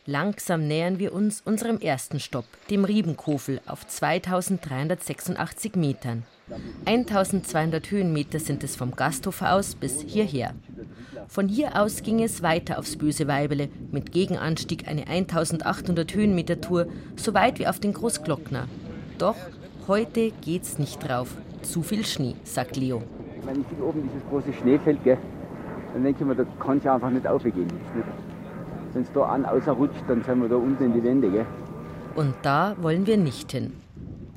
Langsam 0.09 0.65
nähern 0.65 0.99
wir 0.99 1.13
uns 1.13 1.41
unserem 1.41 1.79
ersten 1.79 2.21
Stopp, 2.21 2.45
dem 2.69 2.85
Riebenkofel, 2.85 3.59
auf 3.67 3.85
2386 3.85 5.75
Metern. 5.75 6.23
1200 6.85 7.91
Höhenmeter 7.91 8.39
sind 8.39 8.63
es 8.63 8.77
vom 8.77 8.95
Gasthof 8.95 9.41
aus 9.41 9.75
bis 9.75 10.03
hierher. 10.03 10.53
Von 11.27 11.49
hier 11.49 11.75
aus 11.75 12.03
ging 12.03 12.23
es 12.23 12.41
weiter 12.41 12.79
aufs 12.79 12.95
böse 12.95 13.27
Weibele, 13.27 13.67
mit 13.91 14.13
Gegenanstieg 14.13 14.87
eine 14.87 15.07
1800 15.07 16.15
Höhenmeter 16.15 16.61
Tour, 16.61 16.87
so 17.17 17.33
weit 17.33 17.59
wie 17.59 17.67
auf 17.67 17.81
den 17.81 17.91
Großglockner. 17.91 18.69
Doch 19.17 19.35
heute 19.89 20.31
geht's 20.39 20.79
nicht 20.79 21.05
drauf. 21.05 21.35
Zu 21.63 21.83
viel 21.83 22.05
Schnee, 22.05 22.35
sagt 22.45 22.77
Leo. 22.77 23.03
Wenn 23.43 23.59
ich 23.59 23.67
sehe 23.67 23.83
oben 23.83 24.03
dieses 24.03 24.25
große 24.29 24.53
Schneefeld, 24.53 25.03
gell, 25.03 25.17
dann 25.91 26.05
denke 26.05 26.21
ich 26.21 26.25
mir, 26.25 26.35
da 26.35 26.45
kann 26.63 26.77
ich 26.77 26.89
einfach 26.89 27.09
nicht 27.09 27.27
aufgehen. 27.27 27.67
Wenn 28.97 29.03
es 29.03 29.11
da 29.13 29.25
an 29.25 29.45
außerrutscht, 29.45 30.05
dann 30.07 30.23
sind 30.23 30.41
wir 30.41 30.49
da 30.49 30.55
unten 30.55 30.85
in 30.85 30.93
die 30.93 31.03
Wände. 31.03 31.29
Gell. 31.29 31.45
Und 32.15 32.33
da 32.41 32.75
wollen 32.81 33.05
wir 33.05 33.15
nicht 33.15 33.51
hin. 33.51 33.73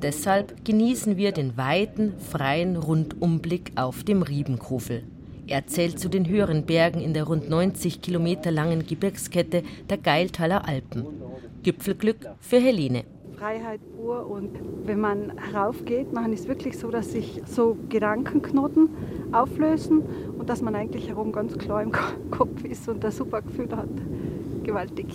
Deshalb 0.03 0.67
genießen 0.67 1.17
wir 1.17 1.33
den 1.33 1.57
weiten, 1.57 2.13
freien 2.19 2.77
Rundumblick 2.77 3.73
auf 3.77 4.05
dem 4.05 4.21
Riebenkofel. 4.21 5.05
Er 5.47 5.67
zählt 5.67 5.99
zu 5.99 6.11
den 6.11 6.29
höheren 6.29 6.67
Bergen 6.67 7.01
in 7.01 7.15
der 7.15 7.25
rund 7.25 7.49
90 7.49 8.03
Kilometer 8.03 8.51
langen 8.51 8.87
Gebirgskette 8.87 9.63
der 9.89 9.97
Geiltaler 9.97 10.69
Alpen. 10.69 11.07
Gipfelglück 11.63 12.27
für 12.41 12.59
Helene. 12.59 13.05
Freiheit 13.39 13.81
pur 13.97 14.29
und 14.29 14.51
wenn 14.85 15.01
man 15.01 15.39
heraufgeht, 15.39 16.13
man 16.13 16.35
ist 16.35 16.49
wirklich 16.49 16.77
so, 16.77 16.91
dass 16.91 17.13
sich 17.13 17.41
so 17.47 17.79
Gedankenknoten 17.89 18.91
auflösen 19.33 20.03
und 20.37 20.51
dass 20.51 20.61
man 20.61 20.75
eigentlich 20.75 21.09
herum 21.09 21.33
ganz 21.33 21.57
klar 21.57 21.83
im 21.83 21.93
Kopf 22.31 22.63
ist 22.65 22.87
und 22.91 23.03
ein 23.03 23.11
super 23.11 23.41
Gefühl 23.41 23.75
hat. 23.75 23.89
Gewaltig. 24.63 25.07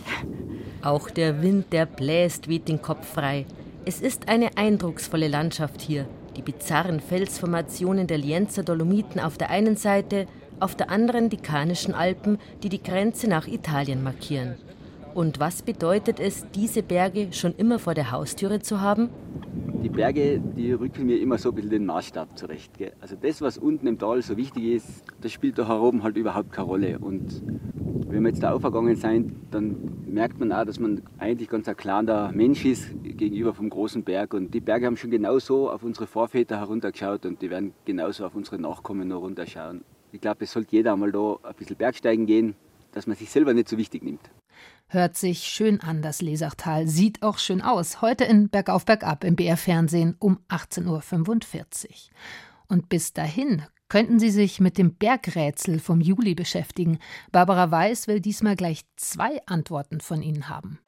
Auch 0.82 1.10
der 1.10 1.42
Wind, 1.42 1.72
der 1.72 1.86
bläst, 1.86 2.48
weht 2.48 2.68
den 2.68 2.82
Kopf 2.82 3.08
frei. 3.14 3.46
Es 3.86 4.02
ist 4.02 4.30
eine 4.30 4.58
eindrucksvolle 4.58 5.28
Landschaft 5.28 5.82
hier. 5.82 6.08
Die 6.36 6.42
bizarren 6.42 7.00
Felsformationen 7.00 8.08
der 8.08 8.18
Lienzer 8.18 8.64
Dolomiten 8.64 9.22
auf 9.22 9.38
der 9.38 9.50
einen 9.50 9.78
Seite, 9.78 10.28
auf 10.60 10.76
der 10.76 10.90
anderen 10.90 11.30
die 11.30 11.38
Kanischen 11.38 11.94
Alpen, 11.94 12.40
die 12.64 12.70
die 12.70 12.82
Grenze 12.82 13.28
nach 13.28 13.48
Italien 13.48 14.04
markieren. 14.04 14.56
Und 15.16 15.40
was 15.40 15.62
bedeutet 15.62 16.20
es, 16.20 16.46
diese 16.54 16.84
Berge 16.84 17.32
schon 17.32 17.56
immer 17.56 17.80
vor 17.80 17.94
der 17.94 18.12
Haustüre 18.12 18.60
zu 18.60 18.82
haben? 18.82 19.10
Die 19.82 19.88
Berge, 19.88 20.42
die 20.42 20.74
rücken 20.74 21.06
mir 21.06 21.22
immer 21.22 21.38
so 21.38 21.52
ein 21.52 21.56
bisschen 21.56 21.70
den 21.70 21.86
Maßstab 21.86 22.38
zurecht. 22.38 22.78
Gell? 22.78 22.92
Also 23.00 23.16
das, 23.16 23.42
was 23.42 23.58
unten 23.58 23.88
im 23.88 23.98
Tal 23.98 24.22
so 24.22 24.36
wichtig 24.36 24.66
ist, 24.66 25.06
das 25.22 25.32
spielt 25.32 25.58
da 25.58 25.70
heroben 25.70 26.04
halt 26.04 26.18
überhaupt 26.18 26.52
keine 26.52 26.68
Rolle. 26.68 27.00
Und 27.00 27.42
wenn 28.10 28.24
wir 28.24 28.30
jetzt 28.30 28.44
da 28.44 28.52
aufgegangen 28.52 28.98
sind, 28.98 29.38
dann 29.52 29.78
merkt 30.06 30.38
man 30.38 30.52
auch, 30.52 30.66
dass 30.66 30.80
man 30.80 31.02
eigentlich 31.18 31.48
ganz 31.48 31.70
ein 31.70 31.78
kleiner 31.78 32.34
Mensch 32.34 32.66
ist 32.66 32.90
gegenüber 33.02 33.54
vom 33.54 33.70
großen 33.70 34.04
Berg. 34.04 34.34
Und 34.34 34.54
die 34.54 34.60
Berge 34.60 34.86
haben 34.86 34.98
schon 34.98 35.12
genauso 35.12 35.70
auf 35.70 35.84
unsere 35.84 36.08
Vorväter 36.08 36.58
heruntergeschaut 36.58 37.26
und 37.26 37.42
die 37.42 37.50
werden 37.50 37.72
genauso 37.86 38.26
auf 38.26 38.36
unsere 38.36 38.60
Nachkommen 38.60 39.08
noch 39.08 39.22
runterschauen. 39.22 39.86
Ich 40.12 40.20
glaube, 40.20 40.44
es 40.44 40.52
sollte 40.52 40.76
jeder 40.76 40.92
einmal 40.92 41.14
da 41.14 41.38
ein 41.42 41.56
bisschen 41.56 41.78
Bergsteigen 41.78 42.26
gehen, 42.26 42.56
dass 42.92 43.08
man 43.08 43.16
sich 43.16 43.30
selber 43.30 43.54
nicht 43.54 43.70
so 43.70 43.78
wichtig 43.78 44.04
nimmt. 44.04 44.30
Hört 44.88 45.18
sich 45.18 45.46
schön 45.46 45.82
an, 45.82 46.04
das 46.04 46.22
Lesachtal. 46.22 46.88
Sieht 46.88 47.24
auch 47.24 47.40
schön 47.40 47.62
aus. 47.62 48.02
Heute 48.02 48.24
in 48.26 48.50
Bergauf 48.50 48.86
Bergab 48.86 49.24
im 49.24 49.36
BR 49.36 49.58
Fernsehen 49.58 50.16
um 50.20 50.40
18.45 50.48 50.88
Uhr. 50.88 51.96
Und 52.68 52.88
bis 52.88 53.12
dahin 53.12 53.64
könnten 53.90 54.20
Sie 54.20 54.30
sich 54.30 54.60
mit 54.60 54.78
dem 54.78 54.96
Bergrätsel 54.96 55.80
vom 55.80 56.02
Juli 56.02 56.36
beschäftigen. 56.36 57.00
Barbara 57.32 57.72
Weiß 57.72 58.08
will 58.08 58.20
diesmal 58.20 58.56
gleich 58.56 58.82
zwei 58.96 59.42
Antworten 59.48 60.02
von 60.02 60.22
Ihnen 60.22 60.50
haben. 60.50 60.80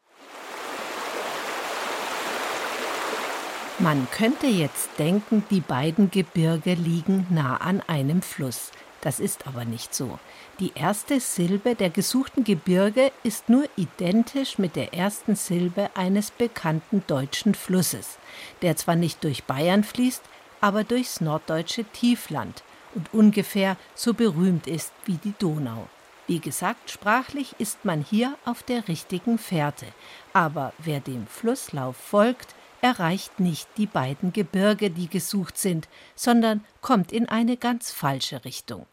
Man 3.79 4.07
könnte 4.11 4.47
jetzt 4.47 4.89
denken, 4.99 5.43
die 5.51 5.61
beiden 5.61 6.09
Gebirge 6.11 6.73
liegen 6.75 7.27
nah 7.29 7.57
an 7.57 7.81
einem 7.81 8.21
Fluss. 8.21 8.71
Das 9.01 9.19
ist 9.19 9.47
aber 9.47 9.63
nicht 9.63 9.93
so. 9.93 10.19
Die 10.59 10.71
erste 10.73 11.19
Silbe 11.19 11.75
der 11.75 11.89
gesuchten 11.89 12.43
Gebirge 12.43 13.11
ist 13.23 13.47
nur 13.47 13.65
identisch 13.75 14.57
mit 14.57 14.75
der 14.75 14.93
ersten 14.93 15.35
Silbe 15.35 15.89
eines 15.95 16.31
bekannten 16.31 17.03
deutschen 17.07 17.53
Flusses, 17.53 18.17
der 18.61 18.75
zwar 18.75 18.95
nicht 18.95 19.23
durch 19.23 19.43
Bayern 19.43 19.83
fließt, 19.83 20.23
aber 20.61 20.83
durchs 20.83 21.21
norddeutsche 21.21 21.83
Tiefland 21.85 22.63
und 22.95 23.13
ungefähr 23.13 23.77
so 23.93 24.13
berühmt 24.13 24.65
ist 24.65 24.91
wie 25.05 25.17
die 25.17 25.33
Donau. 25.37 25.87
Wie 26.25 26.39
gesagt, 26.39 26.91
sprachlich 26.91 27.55
ist 27.57 27.85
man 27.85 28.03
hier 28.03 28.35
auf 28.43 28.63
der 28.63 28.87
richtigen 28.87 29.37
Fährte, 29.37 29.85
aber 30.33 30.73
wer 30.77 30.99
dem 30.99 31.25
Flusslauf 31.27 31.95
folgt, 31.95 32.53
erreicht 32.87 33.39
nicht 33.39 33.67
die 33.77 33.85
beiden 33.85 34.33
Gebirge, 34.33 34.89
die 34.89 35.07
gesucht 35.07 35.57
sind, 35.57 35.87
sondern 36.15 36.63
kommt 36.81 37.11
in 37.11 37.27
eine 37.27 37.57
ganz 37.57 37.91
falsche 37.91 38.45
Richtung. 38.45 38.85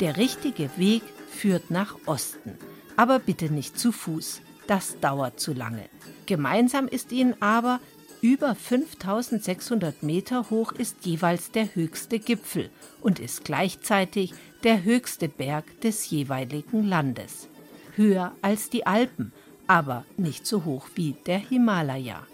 Der 0.00 0.16
richtige 0.16 0.70
Weg 0.76 1.02
führt 1.30 1.70
nach 1.70 1.96
Osten, 2.06 2.58
aber 2.96 3.18
bitte 3.18 3.52
nicht 3.52 3.78
zu 3.78 3.92
Fuß 3.92 4.40
das 4.70 5.00
dauert 5.00 5.40
zu 5.40 5.52
lange. 5.52 5.88
Gemeinsam 6.26 6.86
ist 6.86 7.10
ihnen 7.10 7.34
aber, 7.42 7.80
Über 8.22 8.54
5600 8.54 10.02
Meter 10.02 10.50
hoch 10.50 10.72
ist 10.72 11.06
jeweils 11.06 11.52
der 11.52 11.74
höchste 11.74 12.18
Gipfel 12.18 12.68
und 13.00 13.18
ist 13.18 13.44
gleichzeitig 13.46 14.34
der 14.62 14.84
höchste 14.84 15.28
Berg 15.28 15.80
des 15.80 16.10
jeweiligen 16.10 16.84
Landes. 16.84 17.48
Höher 17.96 18.32
als 18.42 18.70
die 18.70 18.86
Alpen, 18.86 19.32
aber 19.66 20.04
nicht 20.16 20.46
so 20.46 20.64
hoch 20.64 20.88
wie 20.94 21.16
der 21.26 21.38
Himalaya. 21.38 22.26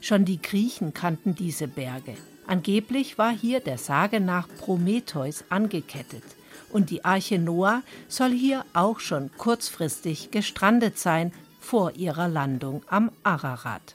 Schon 0.00 0.24
die 0.24 0.40
Griechen 0.40 0.92
kannten 0.92 1.34
diese 1.34 1.68
Berge. 1.68 2.14
Angeblich 2.46 3.18
war 3.18 3.30
hier 3.30 3.60
der 3.60 3.78
Sage 3.78 4.20
nach 4.20 4.48
Prometheus 4.58 5.44
angekettet. 5.50 6.24
Und 6.70 6.90
die 6.90 7.04
Arche 7.04 7.38
Noah 7.38 7.82
soll 8.08 8.30
hier 8.30 8.64
auch 8.74 9.00
schon 9.00 9.30
kurzfristig 9.36 10.30
gestrandet 10.30 10.98
sein 10.98 11.32
vor 11.60 11.92
ihrer 11.96 12.28
Landung 12.28 12.82
am 12.88 13.10
Ararat. 13.22 13.94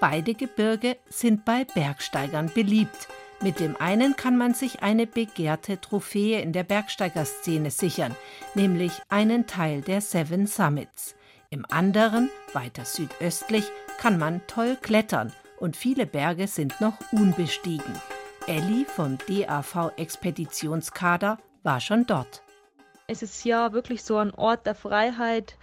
Beide 0.00 0.34
Gebirge 0.34 0.96
sind 1.08 1.44
bei 1.44 1.64
Bergsteigern 1.64 2.50
beliebt. 2.52 3.08
Mit 3.42 3.58
dem 3.58 3.76
einen 3.76 4.14
kann 4.14 4.38
man 4.38 4.54
sich 4.54 4.84
eine 4.84 5.04
begehrte 5.04 5.80
Trophäe 5.80 6.40
in 6.40 6.52
der 6.52 6.62
Bergsteigerszene 6.62 7.72
sichern, 7.72 8.14
nämlich 8.54 8.92
einen 9.08 9.48
Teil 9.48 9.80
der 9.80 10.00
Seven 10.00 10.46
Summits. 10.46 11.16
Im 11.50 11.66
anderen, 11.68 12.30
weiter 12.52 12.84
südöstlich, 12.84 13.64
kann 13.98 14.16
man 14.16 14.42
toll 14.46 14.78
klettern 14.80 15.32
und 15.58 15.76
viele 15.76 16.06
Berge 16.06 16.46
sind 16.46 16.80
noch 16.80 16.94
unbestiegen. 17.10 18.00
Elli 18.46 18.84
vom 18.84 19.18
DAV 19.26 19.90
Expeditionskader 19.96 21.38
war 21.64 21.80
schon 21.80 22.06
dort. 22.06 22.42
Es 23.08 23.22
ist 23.22 23.44
ja 23.44 23.72
wirklich 23.72 24.04
so 24.04 24.18
ein 24.18 24.32
Ort 24.34 24.66
der 24.66 24.76
Freiheit, 24.76 25.58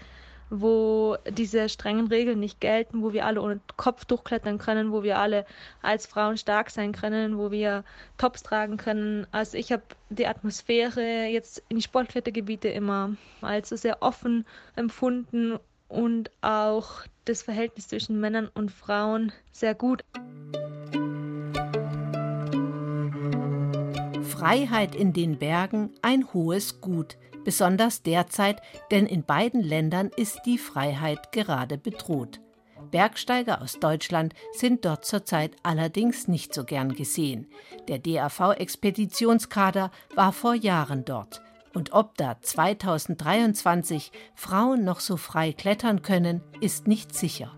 wo 0.49 1.17
diese 1.29 1.69
strengen 1.69 2.07
Regeln 2.07 2.39
nicht 2.39 2.59
gelten, 2.59 3.01
wo 3.03 3.13
wir 3.13 3.25
alle 3.25 3.41
ohne 3.41 3.59
Kopf 3.77 4.05
durchklettern 4.05 4.57
können, 4.57 4.91
wo 4.91 5.03
wir 5.03 5.17
alle 5.17 5.45
als 5.81 6.07
Frauen 6.07 6.37
stark 6.37 6.69
sein 6.71 6.91
können, 6.91 7.37
wo 7.37 7.51
wir 7.51 7.83
Tops 8.17 8.43
tragen 8.43 8.77
können. 8.77 9.27
Also 9.31 9.57
ich 9.57 9.71
habe 9.71 9.83
die 10.09 10.27
Atmosphäre 10.27 11.25
jetzt 11.27 11.63
in 11.69 11.77
die 11.77 11.83
Sportklettergebiete 11.83 12.67
immer 12.67 13.15
als 13.41 13.69
sehr 13.69 14.01
offen 14.01 14.45
empfunden 14.75 15.59
und 15.87 16.31
auch 16.41 17.03
das 17.25 17.41
Verhältnis 17.41 17.87
zwischen 17.87 18.19
Männern 18.19 18.49
und 18.53 18.71
Frauen 18.71 19.31
sehr 19.51 19.75
gut. 19.75 20.03
Freiheit 24.23 24.95
in 24.95 25.11
den 25.11 25.37
Bergen 25.37 25.91
ein 26.01 26.33
hohes 26.33 26.79
Gut 26.79 27.17
besonders 27.49 28.03
derzeit, 28.03 28.61
denn 28.91 29.07
in 29.07 29.23
beiden 29.23 29.63
Ländern 29.63 30.11
ist 30.15 30.41
die 30.45 30.59
Freiheit 30.59 31.31
gerade 31.31 31.79
bedroht. 31.79 32.41
Bergsteiger 32.91 33.63
aus 33.63 33.79
Deutschland 33.79 34.35
sind 34.51 34.85
dort 34.85 35.03
zurzeit 35.03 35.55
allerdings 35.63 36.27
nicht 36.27 36.53
so 36.53 36.63
gern 36.63 36.93
gesehen. 36.93 37.47
Der 37.87 37.97
DAV-Expeditionskader 37.97 39.89
war 40.13 40.31
vor 40.31 40.53
Jahren 40.53 41.05
dort. 41.05 41.41
Und 41.73 41.91
ob 41.91 42.15
da 42.17 42.39
2023 42.39 44.11
Frauen 44.35 44.83
noch 44.83 44.99
so 44.99 45.17
frei 45.17 45.51
klettern 45.51 46.03
können, 46.03 46.43
ist 46.61 46.87
nicht 46.87 47.15
sicher. 47.15 47.51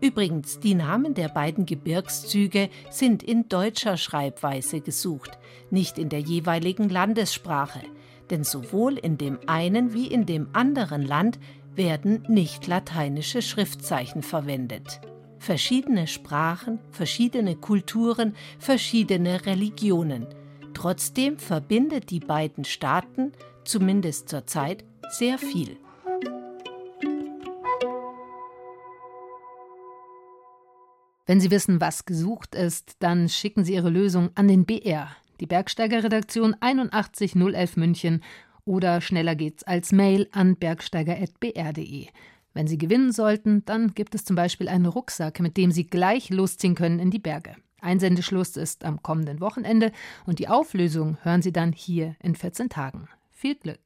Übrigens, 0.00 0.60
die 0.60 0.74
Namen 0.74 1.12
der 1.12 1.28
beiden 1.28 1.66
Gebirgszüge 1.66 2.70
sind 2.88 3.22
in 3.22 3.50
deutscher 3.50 3.98
Schreibweise 3.98 4.80
gesucht, 4.80 5.38
nicht 5.68 5.98
in 5.98 6.08
der 6.08 6.20
jeweiligen 6.20 6.88
Landessprache 6.88 7.82
denn 8.30 8.44
sowohl 8.44 8.96
in 8.96 9.18
dem 9.18 9.38
einen 9.46 9.92
wie 9.92 10.06
in 10.06 10.26
dem 10.26 10.48
anderen 10.52 11.02
Land 11.02 11.38
werden 11.74 12.24
nicht 12.28 12.66
lateinische 12.66 13.42
Schriftzeichen 13.42 14.22
verwendet. 14.22 15.00
Verschiedene 15.38 16.06
Sprachen, 16.06 16.78
verschiedene 16.90 17.56
Kulturen, 17.56 18.34
verschiedene 18.58 19.46
Religionen. 19.46 20.26
Trotzdem 20.74 21.38
verbindet 21.38 22.10
die 22.10 22.20
beiden 22.20 22.64
Staaten, 22.64 23.32
zumindest 23.64 24.28
zurzeit, 24.28 24.84
sehr 25.08 25.38
viel. 25.38 25.76
Wenn 31.26 31.40
Sie 31.40 31.50
wissen, 31.50 31.80
was 31.80 32.04
gesucht 32.04 32.54
ist, 32.54 32.96
dann 32.98 33.28
schicken 33.28 33.64
Sie 33.64 33.74
Ihre 33.74 33.90
Lösung 33.90 34.30
an 34.34 34.48
den 34.48 34.64
BR 34.64 35.08
die 35.40 35.46
Bergsteigerredaktion 35.46 36.54
81011 36.60 37.76
München 37.76 38.22
oder 38.64 39.00
schneller 39.00 39.34
geht's 39.34 39.62
als 39.64 39.90
Mail 39.92 40.28
an 40.32 40.56
bergsteiger.br.de. 40.56 42.06
Wenn 42.52 42.66
Sie 42.66 42.78
gewinnen 42.78 43.12
sollten, 43.12 43.64
dann 43.64 43.94
gibt 43.94 44.14
es 44.14 44.24
zum 44.24 44.36
Beispiel 44.36 44.68
einen 44.68 44.86
Rucksack, 44.86 45.40
mit 45.40 45.56
dem 45.56 45.70
Sie 45.70 45.86
gleich 45.86 46.30
losziehen 46.30 46.74
können 46.74 46.98
in 46.98 47.10
die 47.10 47.18
Berge. 47.18 47.56
Einsendeschluss 47.80 48.56
ist 48.56 48.84
am 48.84 49.02
kommenden 49.02 49.40
Wochenende 49.40 49.92
und 50.26 50.38
die 50.38 50.48
Auflösung 50.48 51.16
hören 51.22 51.42
Sie 51.42 51.52
dann 51.52 51.72
hier 51.72 52.16
in 52.22 52.34
14 52.34 52.68
Tagen. 52.68 53.08
Viel 53.30 53.54
Glück! 53.54 53.80